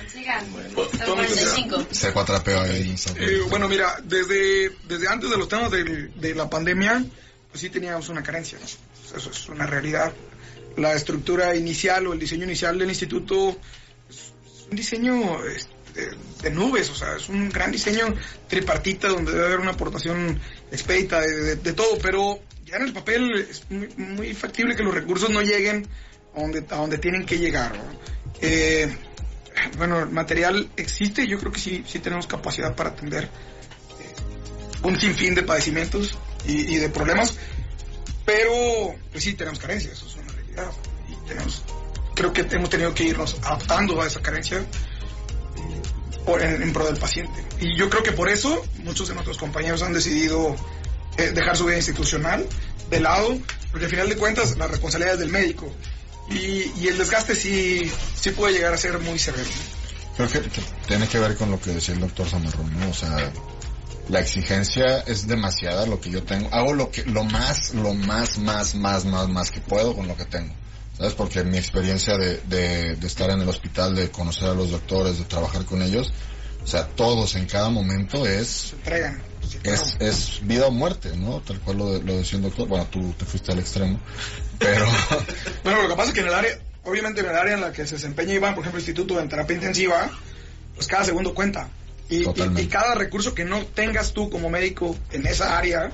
[1.92, 2.96] Se cuatrapeó ahí.
[3.18, 7.04] Eh, bueno, mira, desde, desde antes de los temas de, la pandemia,
[7.52, 8.58] pues sí teníamos una carencia.
[8.60, 9.18] ¿no?
[9.18, 10.14] Eso es una realidad.
[10.80, 13.58] La estructura inicial o el diseño inicial del instituto
[14.10, 14.34] es
[14.70, 16.10] un diseño este,
[16.42, 18.16] de nubes, o sea, es un gran diseño
[18.48, 20.40] tripartita donde debe haber una aportación
[20.72, 25.30] expedita de, todo, pero ya en el papel es muy, muy factible que los recursos
[25.30, 25.88] no lleguen
[26.36, 27.74] a donde, a donde tienen que llegar.
[28.42, 28.96] Eh,
[29.78, 33.28] bueno, el material existe, yo creo que sí, sí tenemos capacidad para atender eh,
[34.84, 37.38] un sinfín de padecimientos y, de problemas,
[38.26, 40.02] pero pues sí tenemos carencias,
[41.08, 41.64] Y tenemos,
[42.16, 44.66] creo que hemos tenido que irnos adaptando a esa carencia eh,
[46.26, 47.44] por, en, en pro del paciente.
[47.60, 50.56] Y yo creo que por eso muchos de nuestros compañeros han decidido
[51.18, 52.46] eh, dejar su vida institucional
[52.90, 53.38] de lado,
[53.72, 55.72] porque al final de cuentas la responsabilidad es del médico.
[56.30, 59.50] Y, y el desgaste sí, sí puede llegar a ser muy severo.
[60.16, 62.90] Creo que tiene que ver con lo que decía el doctor Zamarrón, ¿no?
[62.90, 63.32] O sea,
[64.10, 66.50] la exigencia es demasiada lo que yo tengo.
[66.54, 70.18] Hago lo que, lo más, lo más, más, más, más, más que puedo con lo
[70.18, 70.54] que tengo.
[70.98, 71.14] ¿Sabes?
[71.14, 75.18] Porque mi experiencia de, de, de estar en el hospital, de conocer a los doctores,
[75.18, 76.12] de trabajar con ellos,
[76.64, 79.22] o sea, todos en cada momento es, entregan.
[79.64, 81.40] Es, es vida o muerte, ¿no?
[81.42, 82.68] Tal cual lo, lo decía el doctor.
[82.68, 84.00] Bueno, tú te fuiste al extremo,
[84.58, 84.86] pero,
[85.64, 87.72] Bueno, lo que pasa es que en el área, obviamente en el área en la
[87.72, 90.12] que se desempeña Iván, por ejemplo, el Instituto en Terapia Intensiva,
[90.76, 91.70] pues cada segundo cuenta.
[92.10, 95.92] Y, y- y cada recurso que no tengas tú como médico en esa área,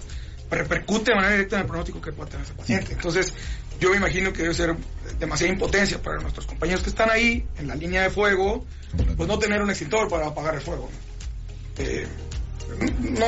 [0.49, 2.93] repercute de manera directa en el pronóstico que pueda tener ese paciente.
[2.93, 3.33] Entonces,
[3.79, 4.75] yo me imagino que debe ser
[5.19, 8.65] demasiada impotencia para nuestros compañeros que están ahí, en la línea de fuego,
[9.17, 10.89] pues no tener un extintor para apagar el fuego.
[11.77, 11.83] ¿no?
[11.83, 12.07] Eh,
[12.99, 13.27] no,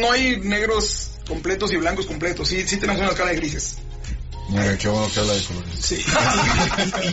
[0.00, 3.76] no hay negros completos y blancos completos, sí, sí tenemos una escala de grises.
[4.48, 5.74] mira, qué bueno que habla de colores.
[5.78, 6.04] Sí.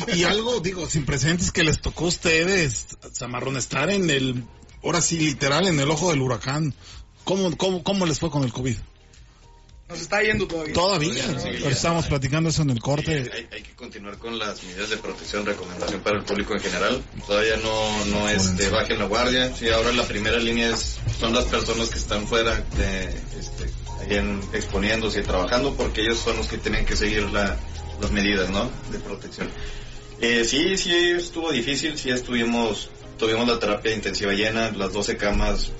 [0.07, 4.09] Y, y- y algo, digo, sin precedentes que les tocó a ustedes, Zamarrón, estar en
[4.09, 4.43] el,
[4.83, 6.73] ahora sí, literal, en el ojo del huracán.
[7.23, 8.75] ¿Cómo, cómo, cómo les fue con el COVID?
[9.89, 10.73] Nos está yendo todavía.
[10.73, 11.23] Todavía.
[11.23, 11.69] Sí, Pero ya.
[11.69, 13.31] estábamos platicando eso en el Sí, corte.
[13.33, 17.03] hay, hay que continuar con las medidas de protección, recomendación para el público en general.
[17.25, 19.55] Todavía no, no este, bajen la guardia.
[19.55, 23.05] Sí, ahora la primera línea es, son las personas que están fuera de,
[23.39, 23.63] este,
[24.01, 27.57] ahí en- exponiéndose y trabajando porque ellos son los que tienen que seguir la,
[27.99, 28.69] las medidas, ¿no?
[28.91, 29.49] De protección.
[30.21, 35.71] Eh, sí, sí estuvo difícil, sí estuvimos, tuvimos la terapia intensiva llena, las 12 camas,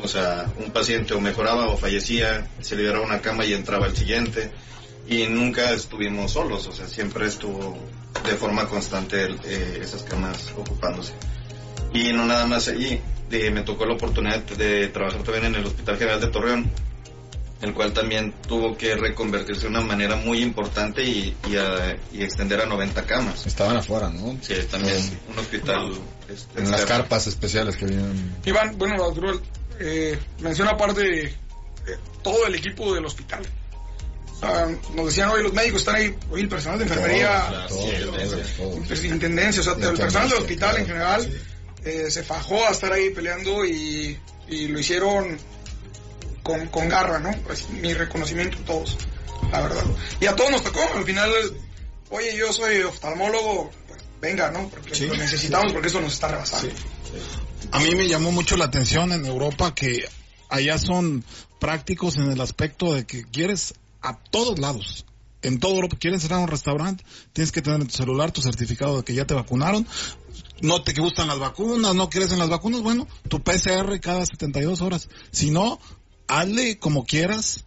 [0.00, 3.96] o sea, un paciente o mejoraba o fallecía, se liberaba una cama y entraba el
[3.96, 4.50] siguiente,
[5.08, 7.76] y nunca estuvimos solos, o sea, siempre estuvo
[8.24, 11.12] de forma constante eh, esas camas ocupándose.
[11.92, 15.66] Y no nada más allí, eh, me tocó la oportunidad de trabajar también en el
[15.66, 16.70] Hospital General de Torreón,
[17.60, 22.22] el cual también tuvo que reconvertirse de una manera muy importante y, y, a- y
[22.22, 23.46] extender a 90 camas.
[23.46, 24.36] Estaban afuera, ¿no?
[24.42, 24.96] Sí, también
[25.32, 25.92] un hospital...
[26.28, 28.36] este, En las carpas especiales que vienen.
[28.44, 29.40] Iván, bueno, Arturo,
[29.80, 31.32] eh, menciona aparte eh,
[32.22, 33.42] todo el equipo del hospital.
[34.40, 38.46] Ah, nos decían hoy los médicos están ahí, hoy el personal de enfermería, Todos, todos,
[38.56, 38.86] todos.
[38.86, 41.42] pues, intendencia, o sea, el personal del hospital en claro, general
[41.84, 44.16] eh, se fajó a estar ahí peleando y,
[44.48, 45.36] y lo hicieron
[46.48, 47.30] con, con garra, ¿no?
[47.44, 48.96] Pues, mi reconocimiento a todos,
[49.52, 49.84] la verdad.
[50.18, 51.30] Y a todos nos tocó, al final,
[52.08, 54.66] oye, yo soy oftalmólogo, pues venga, ¿no?
[54.70, 55.06] Porque Sí.
[55.06, 56.74] lo necesitamos porque eso nos está rebasando.
[57.70, 60.08] A mí me llamó mucho la atención en Europa que
[60.48, 61.22] allá son
[61.60, 65.04] prácticos en el aspecto de que quieres a todos lados.
[65.42, 68.40] En todo Europa, quieres entrar a un restaurante, tienes que tener en tu celular tu
[68.40, 69.86] certificado de que ya te vacunaron.
[70.62, 74.80] No te gustan las vacunas, no quieres en las vacunas, bueno, tu PCR cada 72
[74.80, 75.08] horas.
[75.30, 75.78] Si no,
[76.28, 77.64] hazle como quieras,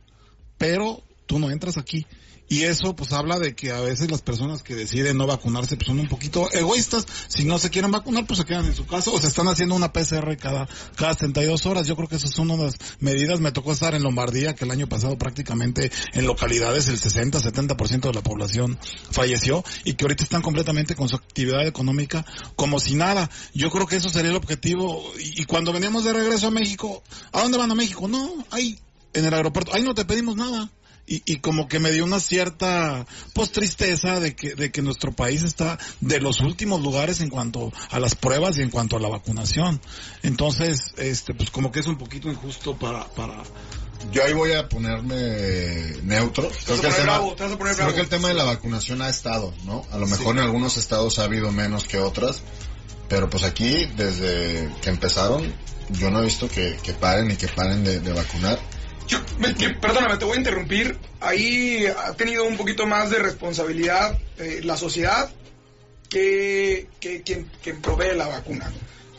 [0.58, 2.06] pero tú no entras aquí.
[2.52, 5.88] Y eso pues habla de que a veces las personas que deciden no vacunarse pues
[5.88, 7.06] son un poquito egoístas.
[7.30, 9.74] Si no se quieren vacunar pues se quedan en su casa o se están haciendo
[9.74, 11.88] una PCR cada, cada 72 horas.
[11.88, 13.40] Yo creo que esas son unas medidas.
[13.40, 18.02] Me tocó estar en Lombardía que el año pasado prácticamente en localidades el 60, 70%
[18.02, 18.78] de la población
[19.12, 22.26] falleció y que ahorita están completamente con su actividad económica
[22.58, 23.30] como si nada.
[23.54, 25.02] Yo creo que eso sería el objetivo.
[25.18, 28.10] Y, y cuando veníamos de regreso a México, ¿a dónde van a México?
[28.10, 28.78] No, ahí
[29.14, 30.70] en el aeropuerto, ahí no te pedimos nada.
[31.12, 35.12] Y, y como que me dio una cierta pues tristeza de que de que nuestro
[35.12, 39.00] país está de los últimos lugares en cuanto a las pruebas y en cuanto a
[39.02, 39.82] la vacunación
[40.24, 43.44] entonces este pues como que es un poquito injusto para para
[44.14, 46.50] Yo ahí voy a ponerme neutro.
[46.66, 49.84] Creo que, el tema, bravo, creo que el de la vacunación ha estado, ¿no?
[49.92, 52.42] A lo mejor en algunos estados ha habido menos que otras,
[53.10, 55.54] pero pues aquí, desde que empezaron,
[55.90, 58.58] yo no he visto que, que paren y que paren de, de vacunar.
[59.08, 60.98] Yo, me- perdóname, te voy a interrumpir.
[61.20, 65.30] Ahí ha tenido un poquito más de responsabilidad eh, la sociedad
[66.10, 68.72] que, que quien, quien provee la vacuna.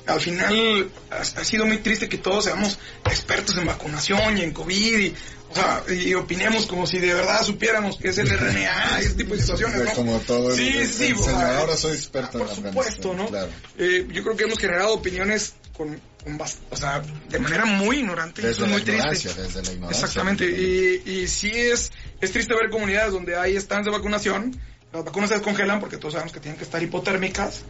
[0.06, 4.52] Al final ha, ha sido muy triste que todos seamos expertos en vacunación y en
[4.52, 5.14] COVID y,
[5.50, 9.14] o sea, y opinemos como si de verdad supiéramos qué es el RNA y ese
[9.14, 9.92] tipo de situaciones, ¿no?
[9.92, 12.54] Como todo el- Sí, el- sí, el o sea, senador, ahora soy experto Por en
[12.56, 13.28] supuesto, ¿no?
[13.28, 13.48] claro.
[13.78, 18.42] Eh, yo creo que hemos generado opiniones con, bast- o sea, de manera muy ignorante
[18.42, 18.92] Desde es muy triste.
[18.92, 20.06] ignorancia, desde la ignorancia.
[20.06, 24.58] Exactamente, y, y sí es, es triste ver comunidades donde hay stands de vacunación,
[24.92, 27.62] las vacunas se descongelan porque todos sabemos que tienen que estar hipotérmicas,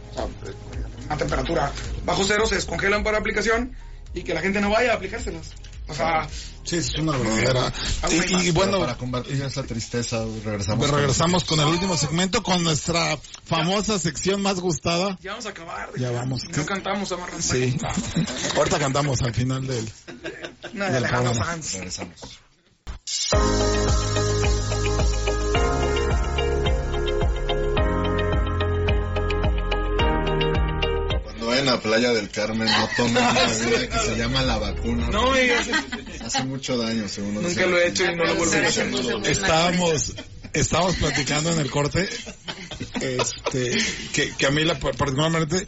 [1.09, 1.71] a temperatura
[2.05, 3.75] bajo cero, se descongelan para aplicación
[4.13, 5.51] y que la gente no vaya a aplicárselas.
[5.93, 6.27] O sea,
[6.63, 7.71] sí es una verdadera
[8.01, 10.87] hay y, Bueno, para combatir esa tristeza, regresamos.
[10.89, 15.49] con- regresamos con el último segmento con nuestra famosa sección más gustada ya vamos a
[15.49, 15.89] acabar.
[15.97, 16.43] Ya vamos.
[16.55, 17.77] No cantamos a sí
[18.55, 19.91] ahorita cantamos al final del de
[20.71, 21.33] del Alejandro.
[21.33, 21.73] Sanz.
[21.73, 22.39] Regresamos.
[31.63, 35.07] Vayan a Playa del Carmen, no tomen una bebida que se llama la vacuna.
[35.09, 35.69] No me digas,
[36.23, 38.91] Hace mucho daño, según nunca lo he hecho y no lo volveré a hacer.
[39.25, 40.13] estábamos
[40.53, 42.07] estábamos platicando en el corte
[43.01, 43.77] este
[44.13, 45.65] que, que a mí la, particularmente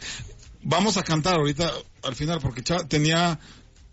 [0.62, 1.72] vamos a cantar ahorita
[2.04, 3.40] al final porque tenía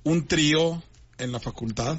[0.03, 0.83] un trío
[1.17, 1.97] en la facultad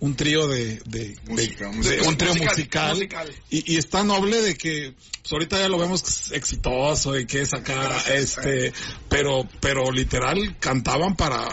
[0.00, 2.08] un trío de, de, de- Música, de- música.
[2.08, 3.34] un trío Musical, musical.
[3.50, 7.90] Y, y está noble de que pues, ahorita ya lo vemos exitoso y que sacar
[8.14, 8.72] este
[9.08, 11.48] pero pero literal cantaban para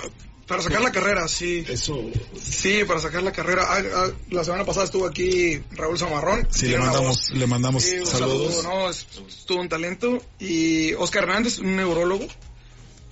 [0.48, 1.66] Para sacar la carrera, sí.
[1.68, 2.00] eso
[2.40, 3.64] Sí, para sacar la carrera.
[3.68, 6.48] Ah, ah, la semana pasada estuvo aquí Raúl Zamarrón.
[6.52, 10.22] sí le mandamos le mandamos Sí, saludos saludo, no, es, es todo un talento.
[10.40, 12.28] Y Oscar Hernández, un neurólogo.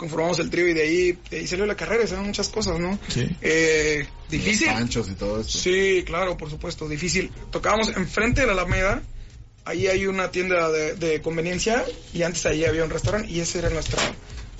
[0.04, 2.78] Conformamos el trío y de ahí, de ahí salió la carrera, y salieron muchas cosas,
[2.78, 3.00] ¿no?
[3.08, 3.26] Sí.
[3.42, 4.68] Eh, difícil.
[4.68, 5.58] Los panchos y todo esto.
[5.58, 7.32] Sí, claro, por supuesto, difícil.
[7.52, 9.02] Tocábamos enfrente de la Alameda,
[9.64, 13.60] ahí hay una tienda de, de conveniencia y antes ahí había un restaurante y ese
[13.60, 13.98] era nuestra...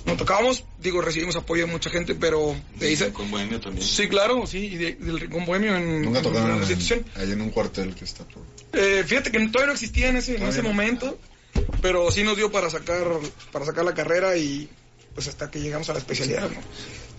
[0.06, 3.10] No tocábamos, digo, recibimos apoyo de mucha gente, pero de ahí se...
[3.12, 3.86] Con Bohemio también.
[3.86, 7.04] Sí, claro, sí, y de- del Rincón Bohemio en, Nunca en tocaron la en, institución.
[7.16, 8.42] ahí en un cuartel que está por...
[8.72, 10.68] Eh, fíjate que todavía no existía en ese, en ese no.
[10.70, 11.18] momento,
[11.82, 13.04] pero sí nos dio para sacar,
[13.52, 14.68] para sacar la carrera y
[15.14, 16.50] pues hasta que llegamos a la especialidad.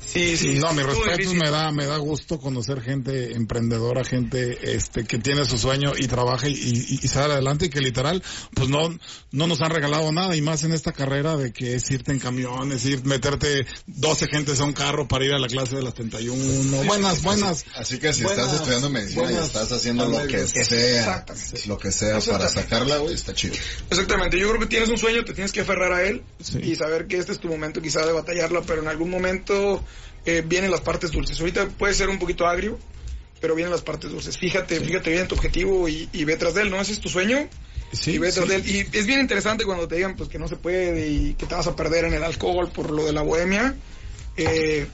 [0.06, 0.54] Sí, sí.
[0.56, 5.18] Sí, no, mis respetos, me da, me da gusto conocer gente emprendedora, gente este que
[5.20, 8.24] tiene su sueño y trabaja y, y, y sale adelante y que literal,
[8.54, 8.98] pues no,
[9.32, 12.20] no nos han regalado nada y más en esta carrera de que es irte en
[12.20, 15.84] camión, es ir, meterte 12 gentes a un carro para ir a la clase de
[15.84, 16.84] las 31.
[16.86, 17.66] Buenas, buenas.
[17.76, 21.26] Así que si buenas- estás estudiando medicina y estás haciendo lo que sea,
[21.68, 23.56] lo que sea para sacarla, güey, está chido.
[23.90, 26.60] Exactamente, yo creo que tienes un sueño, te tienes que aferrar a él Sí.
[26.64, 29.84] y saber que este es tu momento quizá de batallarla, pero en algún momento
[30.26, 31.40] eh, vienen las partes dulces.
[31.40, 32.80] Ahorita puede ser un poquito agrio,
[33.42, 34.38] pero vienen las partes dulces.
[34.38, 36.80] Fíjate, fíjate bien en tu objetivo y, y ve tras de él, ¿no?
[36.80, 37.48] Ese es tu sueño
[37.92, 38.68] Sí, y ve tras de él.
[38.68, 41.56] Y es bien interesante cuando te digan pues que no se puede y que te
[41.56, 43.76] vas a perder en el alcohol por lo de la bohemia.
[44.38, 44.88] Eh,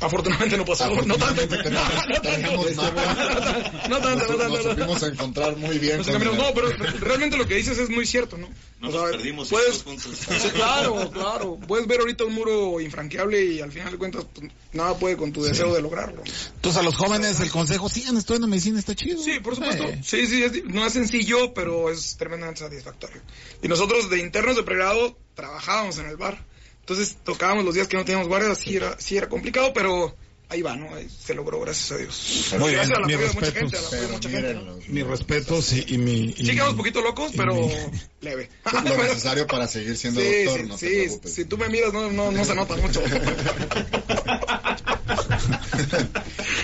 [0.00, 0.88] afortunadamente no pasó.
[0.88, 1.42] No tanto.
[1.42, 2.82] Afortunadamente que no, tanto.
[2.82, 3.88] mapa.
[3.88, 4.48] No tanto, no Nos, tanto.
[4.48, 4.70] nos no.
[4.70, 5.98] supimos encontrar muy bien.
[5.98, 6.68] No, pero
[7.00, 8.48] realmente lo que dices es muy cierto, ¿no?
[8.80, 9.82] Nos perdimos puedes,
[10.54, 11.58] claro, claro.
[11.66, 15.32] Puedes ver ahorita un muro infranqueable y al final de cuentas pues, nada puede con
[15.32, 16.22] tu deseo de lograrlo.
[16.54, 19.20] Entonces a los jóvenes el consejo, sigan estudiando medicina, está chido.
[19.20, 19.84] Sí, por supuesto.
[20.04, 23.20] Sí, sí, es- no es sencillo, pero es tremendamente satisfactorio.
[23.62, 26.44] Y nosotros de internos de pregrado trabajábamos en el bar.
[26.88, 30.16] Entonces tocábamos los días que no teníamos guardia, sí era, sí era complicado, pero
[30.48, 30.88] ahí va, ¿no?
[31.22, 32.46] Se logró, gracias a Dios.
[32.58, 33.60] Muy bien, gracias al mis apoyo de mucha respetos.
[33.60, 34.54] gente, al apoyo de mucha gente.
[34.54, 34.76] ¿no?
[34.88, 36.12] Mis respetos y, y mi...
[36.30, 37.74] y Sí quedamos un poquito locos, pero mi-
[38.22, 38.48] leve.
[38.72, 41.34] lo necesario para seguir siendo Sí, doctor, sí, no te sí, preocupes.
[41.34, 43.02] si tú me miras no, no, no se nota mucho.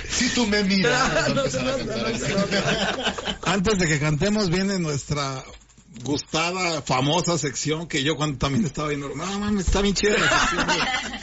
[0.09, 1.29] Si tú me miras.
[3.43, 5.45] Antes de que cantemos viene nuestra
[6.03, 10.29] gustada, famosa sección que yo cuando también estaba viendo, no mames, está bien chida la
[10.41, 10.67] sección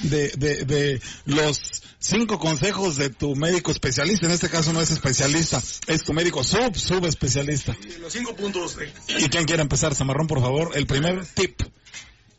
[0.03, 1.59] de, de, de, de los
[1.99, 4.25] cinco consejos de tu médico especialista.
[4.25, 7.75] En este caso no es especialista, es tu médico sub, subespecialista.
[7.99, 8.75] Los cinco puntos.
[8.77, 10.71] de- ¿Y quién quiere empezar, Zamarrón, por favor?
[10.75, 11.61] El primer tip.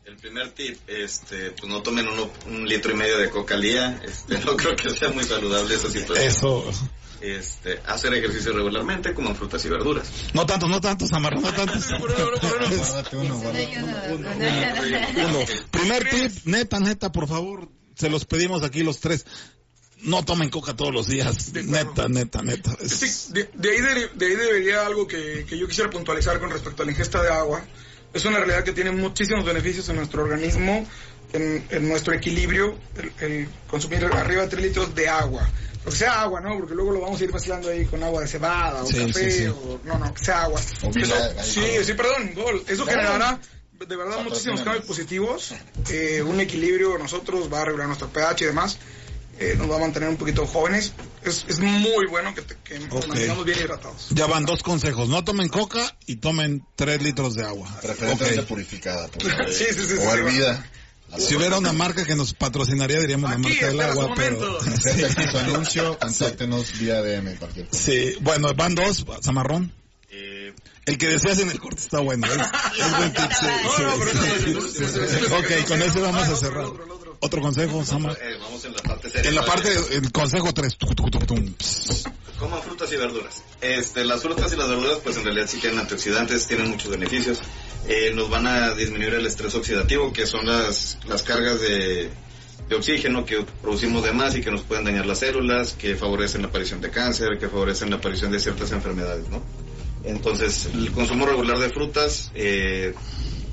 [0.05, 3.61] El primer tip, este, pues no tomen uno, un litro y medio de coca al
[3.61, 4.01] día.
[4.05, 6.27] Este, no creo que sea muy saludable esa situación.
[6.27, 6.71] Eso.
[7.23, 10.09] Este, hacer ejercicio regularmente, como frutas y verduras.
[10.33, 11.87] No tantos, no tantos, Zamarrón, no tantos.
[15.71, 19.25] Primer tip, neta, neta, por favor, se los pedimos aquí los tres.
[20.01, 21.53] No tomen coca todos los días.
[21.53, 22.75] Neta, neta, neta.
[22.81, 23.77] Es- Sí, de, de ahí
[24.15, 27.29] de ahí debería algo que, que yo quisiera puntualizar con respecto a la ingesta de
[27.29, 27.63] agua.
[28.13, 30.85] Es una realidad que tiene muchísimos beneficios en nuestro organismo,
[31.31, 35.49] en, en nuestro equilibrio, el, el consumir arriba de 3 litros de agua.
[35.85, 36.57] Lo que sea agua, ¿no?
[36.57, 39.31] Porque luego lo vamos a ir mezclando ahí con agua de cebada o Sí, café
[39.31, 39.45] sí, sí.
[39.47, 39.79] o...
[39.83, 40.61] No, no, que sea agua.
[40.61, 42.63] Eso- sí, sí, perdón, gol.
[42.67, 43.39] Eso generará
[43.85, 45.53] de verdad muchísimos cambios positivos,
[45.89, 48.77] eh, un equilibrio nosotros, va a regular nuestro pH y demás,
[49.39, 50.93] eh, nos va a mantener un poquito jóvenes.
[51.23, 53.07] Es, es muy bueno que, te- que nos Ok.
[53.07, 54.07] mantengamos bien hidratados.
[54.11, 55.09] Ya van dos consejos.
[55.09, 57.67] No tomen coca y tomen tres litros de agua.
[57.81, 58.47] Preferentemente Ok.
[58.47, 59.07] purificada.
[59.09, 59.49] por favor.
[59.51, 60.65] Sí, sí, sí, O sí, hervida.
[61.17, 64.57] Si hubiera una marca que nos patrocinaría, diríamos la Aquí, marca del agua, pero...
[64.59, 67.81] aquí su anuncio, contáctenos vía DM, cualquier cosa.
[67.83, 69.71] Sí, bueno, van dos, Zamarrón.
[70.09, 70.53] Eh,
[70.85, 72.27] El que decías en el corte está bueno.
[72.27, 74.53] Es, es buen tip, sí, No, sí, sí, sí.
[74.53, 76.65] sí, sí, sí, sí, Ok, sí, con sí, ese sí, vamos ah, a otro, cerrar.
[76.65, 77.17] otro, otro.
[77.19, 78.17] Otro consejo, Samar.
[78.21, 79.27] eh, vamos en la parte.
[79.27, 80.77] En la parte, el consejo 3.
[82.39, 83.43] Coman frutas y verduras.
[83.61, 87.39] Este, las frutas y las verduras, pues en realidad sí tienen antioxidantes, tienen muchos beneficios.
[87.87, 92.09] Eh, nos van a disminuir el estrés oxidativo, que son las, las cargas de,
[92.69, 96.41] de oxígeno que producimos de más y que nos pueden dañar las células, que favorecen
[96.41, 99.41] la aparición de cáncer, que favorecen la aparición de ciertas enfermedades, ¿no?
[100.03, 102.93] Entonces, el consumo regular de frutas eh,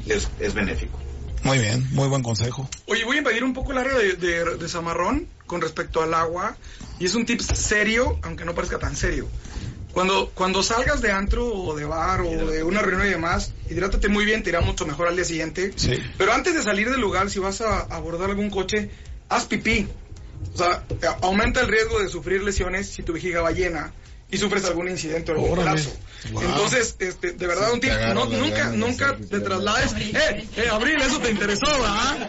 [0.07, 0.99] es, es benéfico.
[1.43, 2.69] Muy bien, muy buen consejo.
[2.87, 6.13] Oye, voy a invadir un poco el área de, de, de Zamarrón con respecto al
[6.13, 6.57] agua.
[7.01, 9.27] Y es un tip serio, aunque no parezca tan serio.
[9.93, 14.07] Cuando, cuando salgas de antro o de bar o de una reunión y demás, hidrátate
[14.09, 15.73] muy bien, te irá mucho mejor al día siguiente.
[15.75, 15.99] Sí.
[16.17, 18.91] Pero antes de salir del lugar, si vas a abordar algún coche,
[19.29, 19.89] haz pipí.
[20.55, 23.93] O sea, a- aumenta el riesgo de sufrir lesiones si tu vejiga va llena
[24.31, 25.93] y sufres algún incidente o algún colapso.
[26.33, 26.43] Wow.
[26.43, 29.93] Entonces, este, de verdad, Sí, un tip, no, nunca, ganas nunca te traslades.
[29.95, 32.29] Eh, eh, Abril, eso te interesó, ¿verdad?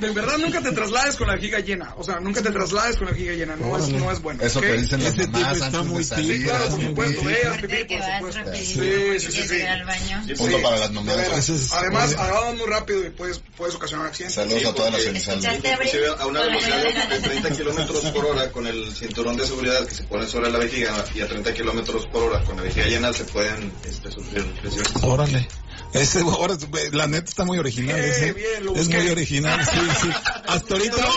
[0.00, 1.94] De verdad, nunca te traslades con la vejiga llena.
[1.98, 3.56] O sea, nunca te traslades con la vejiga llena.
[3.56, 4.42] No, es, no es bueno.
[4.42, 4.64] Eso ¿ok?
[4.64, 6.38] que dicen las Ese tip mamás está antes muy salir.
[6.38, 7.84] tip, Claro, por supuesto, veas pipí,
[8.20, 8.54] por supuesto.
[8.54, 9.62] Sí, sí, sí, sí.
[9.62, 10.22] al baño.
[10.26, 11.72] Y punto para las mamás.
[11.74, 14.34] Además, agarras muy rápido y puedes, puedes ocasionar accidentes.
[14.34, 15.04] Saludos Sí, a todas las.
[15.04, 19.94] Inclusive a una velocidad de 30 kilómetros por hora con el cinturón de seguridad que
[19.94, 23.12] se pone sobre la vejiga y a 30 kilómetros por hora con la vejiga llena
[23.12, 24.92] se pueden este, sufrir lesiones.
[25.02, 25.48] Órale.
[25.92, 26.56] Ese, ahora,
[26.92, 27.98] la neta está muy original.
[27.98, 28.34] Ese.
[28.76, 30.08] es muy original, sí, sí.
[30.46, 31.08] Hasta ahorita, no,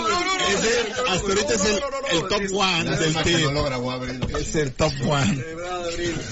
[1.10, 1.80] hasta ahorita es el,
[2.28, 4.22] top es- one del Abril.
[4.40, 5.44] Es el top one.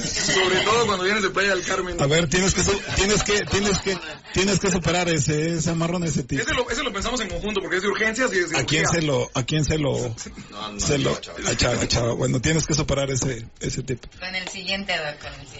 [0.05, 1.99] Sobre todo cuando vienes de Playa del Carmen.
[2.01, 2.61] A ver, tienes que,
[2.95, 3.97] tienes que, tienes que,
[4.33, 6.39] tienes que superar ese, ese amarrón, ese tip.
[6.39, 8.65] Ese lo, ese lo pensamos en conjunto porque es de urgencias y es de ¿A
[8.65, 9.93] quién se lo, a quién se lo,
[10.51, 11.11] No, no, se lo,
[11.47, 12.13] a Chava, Chava.
[12.13, 14.03] Bueno, tienes que superar ese, ese tip.
[14.19, 14.93] Con el siguiente,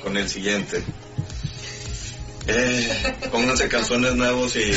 [0.04, 0.84] con el siguiente.
[2.48, 4.74] Eh, pónganse calzones nuevos y,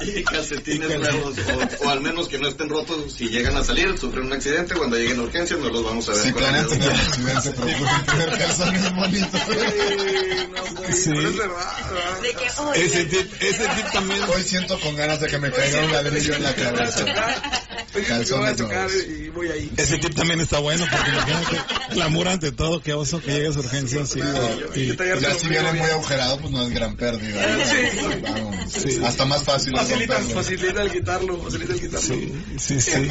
[0.00, 1.36] y calcetines nuevos,
[1.80, 4.74] o, o al menos que no estén rotos si llegan a salir, sufren un accidente,
[4.74, 6.20] cuando lleguen a urgencias no los vamos a ver.
[6.22, 6.94] Si con planean el tener dedo.
[6.94, 9.40] un accidente, procuren tener calzones bonitos.
[9.40, 11.10] Sí, no, güey, Sí.
[11.14, 12.20] pero es verdad, ¿verdad?
[12.22, 14.22] De que, oye, Ese tip, ese tip también.
[14.34, 17.04] Hoy siento con ganas de que me caiga un ladrillo en la cabeza.
[18.06, 18.92] Calzones nuevos.
[19.08, 19.72] y voy ahí.
[19.76, 21.56] Ese tip también está bueno porque imagínate,
[21.94, 25.48] glamour ante todo, que oso que llegues a urgencias y, y- Detallar Ya tu si
[25.48, 27.64] viene vive muy agujerado, pues no es gran pérdida.
[27.64, 28.20] Sí.
[28.22, 28.56] Vamos.
[28.72, 29.00] Sí.
[29.04, 29.74] Hasta más fácil.
[29.76, 32.00] Facilita, facilita el quitarlo, facilita el quitarlo.
[32.00, 33.08] Sí, sí, sí.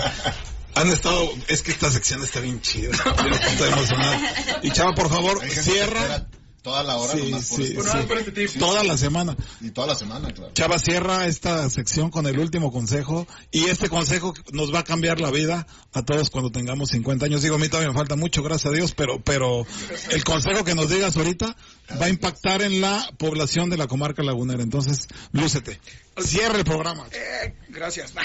[0.76, 2.92] Han estado, es que esta sección está bien chida.
[2.92, 4.16] Estoy emocionado.
[4.62, 6.28] Y Chava, por favor, cierra
[6.68, 9.38] Toda la hora Sí, nomás por sí, nada, por este toda la semana.
[9.62, 10.52] Y toda la semana, claro.
[10.54, 15.22] Chava cierra esta sección con el último consejo y este consejo nos va a cambiar
[15.22, 17.42] la vida a todos cuando tengamos 50 años.
[17.42, 19.66] Digo, a mí todavía me falta mucho, gracias a Dios, pero, pero
[20.12, 21.56] el consejo que nos digas ahorita
[22.00, 24.64] va a impactar en la población de la comarca lagunera.
[24.64, 25.80] Entonces, lúcete.
[26.18, 27.06] Cierra el programa.
[27.12, 28.14] Eh, gracias.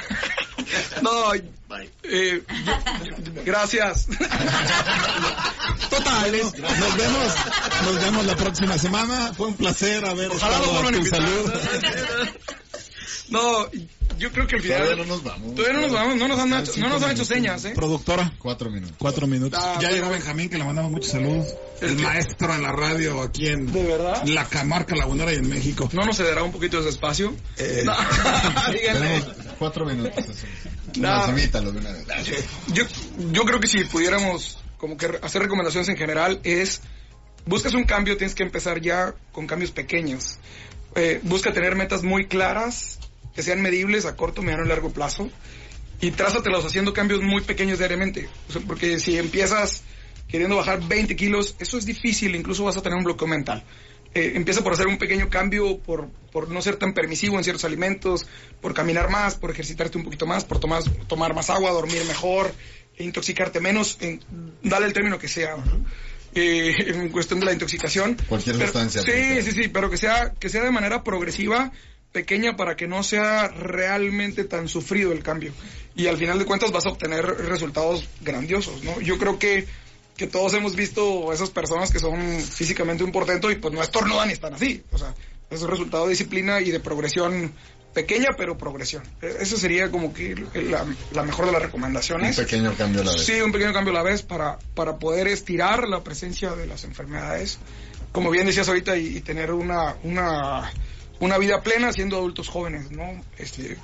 [1.02, 1.34] No,
[2.04, 2.42] eh,
[3.44, 4.06] gracias.
[5.90, 7.34] Total, nos vemos,
[7.84, 9.34] nos vemos la próxima semana.
[9.34, 11.52] Fue un placer haber Ojalá estado a tu salud.
[13.28, 13.68] No,
[14.22, 14.78] yo creo que al final.
[14.82, 15.54] Todavía no nos vamos.
[15.56, 17.72] Todavía no nos vamos, no nos han, hecho- no nos han hecho señas, ¿eh?
[17.74, 18.32] Productora.
[18.38, 18.96] Cuatro minutos.
[18.98, 19.58] Cuatro minutos.
[19.60, 19.94] Ah, ya bueno.
[19.96, 21.48] llegó Benjamín, que le mandamos muchos saludos.
[21.80, 24.22] El maestro en la radio aquí en ¿De verdad?
[24.26, 25.88] la Camarca Lagunera y en México.
[25.92, 27.34] ¿No nos cederá un poquito de ese espacio?
[27.58, 27.82] Eh.
[27.84, 27.92] No,
[28.72, 29.20] díganle.
[29.20, 30.16] Tenemos cuatro minutos.
[30.28, 30.46] eso.
[30.98, 31.28] No.
[31.30, 31.72] Invítalo.
[32.74, 32.84] Yo,
[33.32, 36.82] yo creo que si pudiéramos como que hacer recomendaciones en general es,
[37.46, 40.38] buscas un cambio, tienes que empezar ya con cambios pequeños.
[40.94, 42.98] Eh, busca tener metas muy claras,
[43.34, 45.30] que sean medibles a corto, mediano y largo plazo,
[46.00, 48.28] y trázatelos haciendo cambios muy pequeños diariamente.
[48.48, 49.84] O sea, porque si empiezas
[50.28, 53.64] queriendo bajar 20 kilos, eso es difícil, incluso vas a tener un bloqueo mental.
[54.14, 57.64] Eh, empieza por hacer un pequeño cambio, por, por no ser tan permisivo en ciertos
[57.64, 58.26] alimentos,
[58.60, 62.52] por caminar más, por ejercitarte un poquito más, por tomar, tomar más agua, dormir mejor,
[62.98, 64.20] intoxicarte menos, en,
[64.62, 65.56] dale el término que sea.
[65.56, 65.84] ¿no?
[66.34, 68.16] Eh, en cuestión de la intoxicación.
[68.28, 69.02] Cualquier Pero- sustancia.
[69.02, 71.72] Sí, sí, sí, pero que sea, que sea de manera progresiva,
[72.12, 75.52] pequeña, para que no sea realmente tan sufrido el cambio.
[75.94, 79.00] Y al final de cuentas vas a obtener resultados grandiosos, ¿no?
[79.00, 79.66] Yo creo que,
[80.16, 84.28] que todos hemos visto esas personas que son físicamente un portento y pues no estornudan
[84.28, 84.82] ni están así.
[84.92, 85.14] O sea,
[85.50, 87.52] es un resultado de disciplina y de progresión
[87.92, 89.02] pequeña, pero progresión.
[89.20, 92.36] E- Esa sería como que la, la mejor de las Un recomendaciones.
[92.36, 93.24] pequeño cambio a la vez.
[93.24, 96.84] Sí, un pequeño cambio a la vez para, para poder estirar la presencia de las
[96.84, 97.58] enfermedades,
[98.12, 100.72] como bien decías ahorita, y, y tener una, una,
[101.22, 103.04] una vida plena siendo adultos jóvenes, ¿no?
[103.38, 103.78] Este,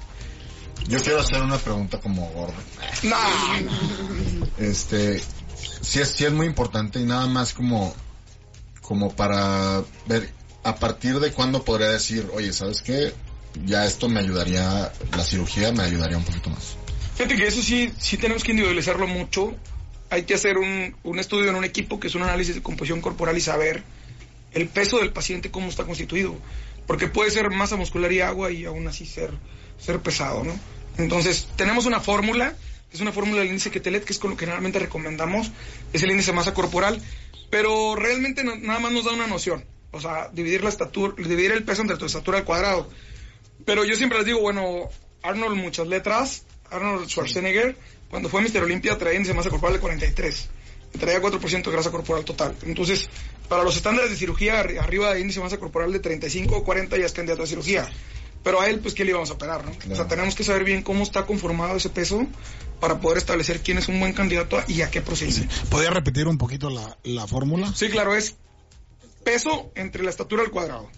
[0.88, 2.54] Yo quiero hacer una pregunta como gordo.
[3.04, 3.16] no,
[4.58, 5.20] Este,
[5.80, 7.94] sí es, sí es muy importante y nada más como,
[8.80, 10.32] como para ver
[10.64, 13.14] a partir de cuándo podría decir, oye, ¿sabes qué?
[13.64, 16.76] Ya esto me ayudaría, la cirugía me ayudaría un poquito más.
[17.14, 19.54] Fíjate que eso sí, sí tenemos que individualizarlo mucho.
[20.10, 23.00] Hay que hacer un, un estudio en un equipo que es un análisis de composición
[23.00, 23.84] corporal y saber
[24.54, 26.36] el peso del paciente, cómo está constituido.
[26.88, 29.30] Porque puede ser masa muscular y agua y aún así ser,
[29.78, 30.58] ser pesado, ¿no?
[30.96, 32.56] Entonces, tenemos una fórmula,
[32.92, 35.52] es una fórmula del índice Ketelet, que es con lo que generalmente recomendamos,
[35.92, 37.00] es el índice de masa corporal,
[37.50, 39.64] pero realmente no- nada más nos da una noción.
[39.92, 42.90] O sea, dividir la estatura, dividir el peso entre tu estatura al cuadrado.
[43.64, 44.88] Pero yo siempre les digo, bueno,
[45.22, 47.76] Arnold, muchas letras, Arnold Schwarzenegger,
[48.10, 48.62] cuando fue Mr.
[48.64, 50.48] Olympia traía índice de masa corporal de 43.
[50.94, 52.56] Y traía 4% de grasa corporal total.
[52.62, 53.08] Entonces,
[53.48, 56.64] para los estándares de cirugía, arri- arriba de índice de masa corporal de 35 o
[56.64, 57.88] 40 ya es candidato a cirugía.
[58.44, 59.70] Pero a él, pues, ¿qué le íbamos a operar, no?
[59.72, 60.06] O sea, Claro.
[60.06, 62.24] tenemos que saber bien cómo está conformado ese peso
[62.80, 65.52] para poder establecer quién es un buen candidato y a qué procedimiento.
[65.70, 67.72] ¿Podría repetir un poquito la, la fórmula?
[67.74, 68.36] Sí, claro, es
[69.24, 70.88] peso entre la estatura al cuadrado.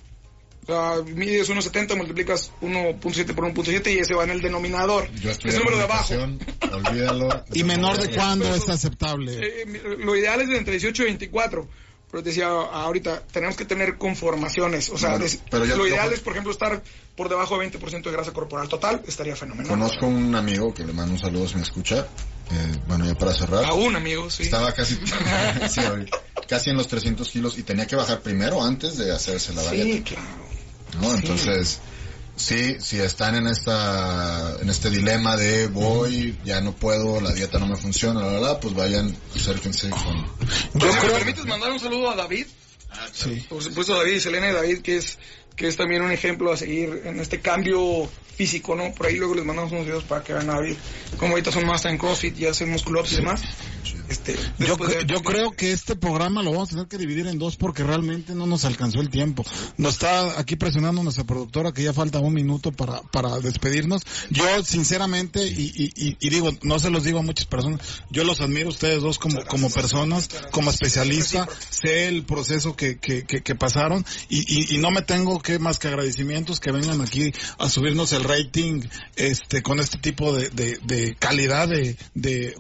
[0.63, 5.11] O sea, mides 1.70, multiplicas 1.7 por 1.7 y ese va en el denominador.
[5.15, 6.15] Yo es número de abajo.
[6.73, 7.45] olvídalo.
[7.55, 9.33] ¿Y menor de cuándo es aceptable?
[9.63, 11.67] Eh, lo ideal es de entre 18 y 24.
[12.11, 14.91] Pero decía ahorita, tenemos que tener conformaciones.
[14.91, 16.83] O sea, Bueno, des- pero yo- lo yo- ideal es, por ejemplo, estar
[17.17, 19.03] por debajo de 20% de grasa corporal total.
[19.07, 19.69] Estaría fenomenal.
[19.69, 22.07] Conozco un amigo que le mando un saludo si me escucha.
[22.51, 23.65] Eh, bueno, ya para cerrar.
[23.65, 24.43] A un amigo, sí.
[24.43, 24.97] Estaba casi,
[25.71, 25.81] sí,
[26.49, 29.77] casi en los 300 kilos y tenía que bajar primero antes de hacerse la Sí,
[29.77, 30.11] dieta.
[30.15, 30.51] claro.
[31.01, 31.15] ¿no?
[31.15, 31.79] Entonces,
[32.41, 37.59] sí, si están en esta, en este dilema de voy, ya no puedo, la dieta
[37.59, 40.27] no me funciona, la verdad, pues vayan, acérquense con...
[40.81, 42.47] Yo ¿Me creo, permites mandar un saludo a David?
[43.13, 43.45] sí.
[43.49, 45.19] Por supuesto, David y Selena y David, que es,
[45.61, 48.95] que es también un ejemplo a seguir en este cambio físico, ¿no?
[48.95, 50.77] Por ahí luego les mandamos unos videos para que vean a David.
[51.19, 53.43] Como ahorita son más en CrossFit y hacen muscle ups y demás.
[54.09, 57.39] Este, Yo, de- yo creo que este programa lo vamos a tener que dividir en
[57.39, 59.45] dos porque realmente no nos alcanzó el tiempo.
[59.77, 64.03] Nos está aquí presionando nuestra productora que ya falta un minuto para, para despedirnos.
[64.31, 67.81] Yo sinceramente, y, y, y- y digo, no se los digo a muchas personas,
[68.11, 72.99] yo los admiro a ustedes dos como, como personas, como especialistas, sé el proceso que,
[72.99, 76.73] que, que, que pasaron y, y, y no me tengo que más que agradecimientos que
[76.73, 78.83] vengan aquí a subirnos el rating
[79.17, 82.57] este con este tipo de, de, calidad de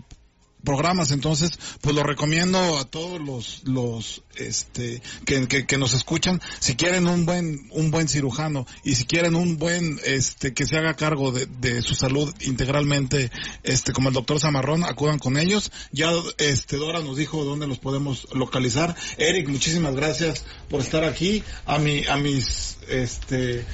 [0.64, 1.10] programas.
[1.10, 6.40] Entonces, pues lo recomiendo a todos los, los, este, que, que, que nos escuchan.
[6.58, 10.76] Si quieren un buen, un buen cirujano y si quieren un buen, este, que se
[10.76, 13.30] haga cargo de, de su salud integralmente,
[13.62, 15.70] este, como el doctor Zamarrón, acudan con ellos.
[15.92, 18.96] Ya, este, Dora nos dijo dónde los podemos localizar.
[19.18, 21.42] Eric, muchísimas gracias por estar aquí.
[21.66, 23.64] A mi, a mis, este,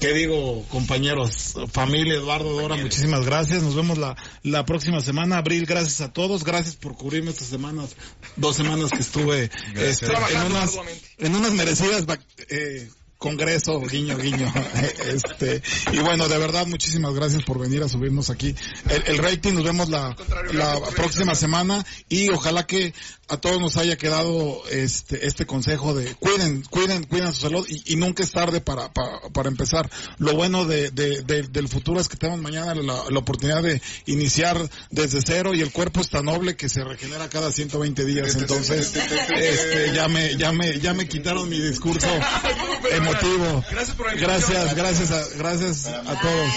[0.00, 1.54] ¿Qué digo, compañeros?
[1.70, 3.62] Familia, Eduardo, Dora, muchísimas gracias.
[3.62, 5.36] Nos vemos la, la próxima semana.
[5.36, 6.42] Abril, gracias a todos.
[6.42, 7.96] Gracias por cubrirme estas semanas,
[8.36, 10.78] dos semanas que estuve este, en, unas,
[11.18, 12.06] en unas merecidas
[12.48, 12.88] eh,
[13.20, 14.52] congreso, guiño, guiño.
[15.06, 15.62] este,
[15.92, 18.56] y bueno, de verdad, muchísimas gracias por venir a subirnos aquí.
[18.88, 20.16] El, el rating, nos vemos la,
[20.52, 22.94] la próxima semana y ojalá que
[23.30, 27.92] a todos nos haya quedado este, este consejo de cuiden, cuiden, cuiden su salud y,
[27.92, 29.88] y nunca es tarde para, para, para empezar.
[30.18, 33.80] Lo bueno de, de, de, del futuro es que tenemos mañana la, la, oportunidad de
[34.06, 34.58] iniciar
[34.90, 38.34] desde cero y el cuerpo es tan noble que se regenera cada 120 días.
[38.34, 42.08] Entonces, este, ya me, ya me, ya me quitaron mi discurso
[43.10, 43.64] emotivo.
[43.70, 46.50] Gracias por Gracias, gracias a, gracias a todos.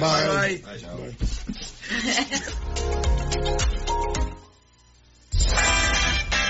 [0.00, 0.62] Bye.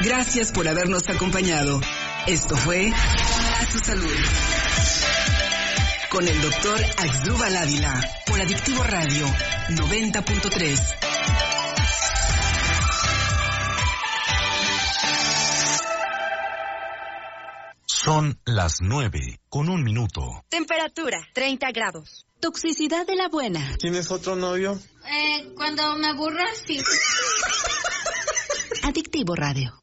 [0.02, 1.80] Gracias por habernos acompañado.
[2.26, 4.16] Esto fue A tu Salud.
[6.10, 8.08] Con el doctor Axdrúbal Ávila.
[8.26, 9.26] Por Adictivo Radio
[9.70, 11.05] 90.3.
[18.06, 20.44] Son las nueve con un minuto.
[20.48, 22.24] Temperatura, 30 grados.
[22.38, 23.76] Toxicidad de la buena.
[23.80, 24.78] ¿Tienes otro novio?
[25.04, 26.78] Eh, cuando me aburras, sí.
[28.84, 29.82] Adictivo Radio.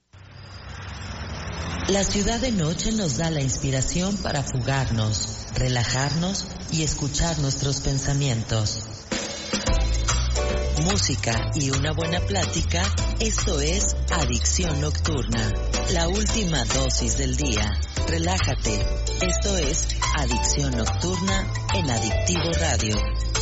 [1.89, 8.87] La ciudad de noche nos da la inspiración para fugarnos, relajarnos y escuchar nuestros pensamientos.
[10.83, 12.83] Música y una buena plática,
[13.19, 15.51] esto es Adicción Nocturna,
[15.91, 17.71] la última dosis del día.
[18.07, 18.85] Relájate,
[19.21, 23.32] esto es Adicción Nocturna en Adictivo Radio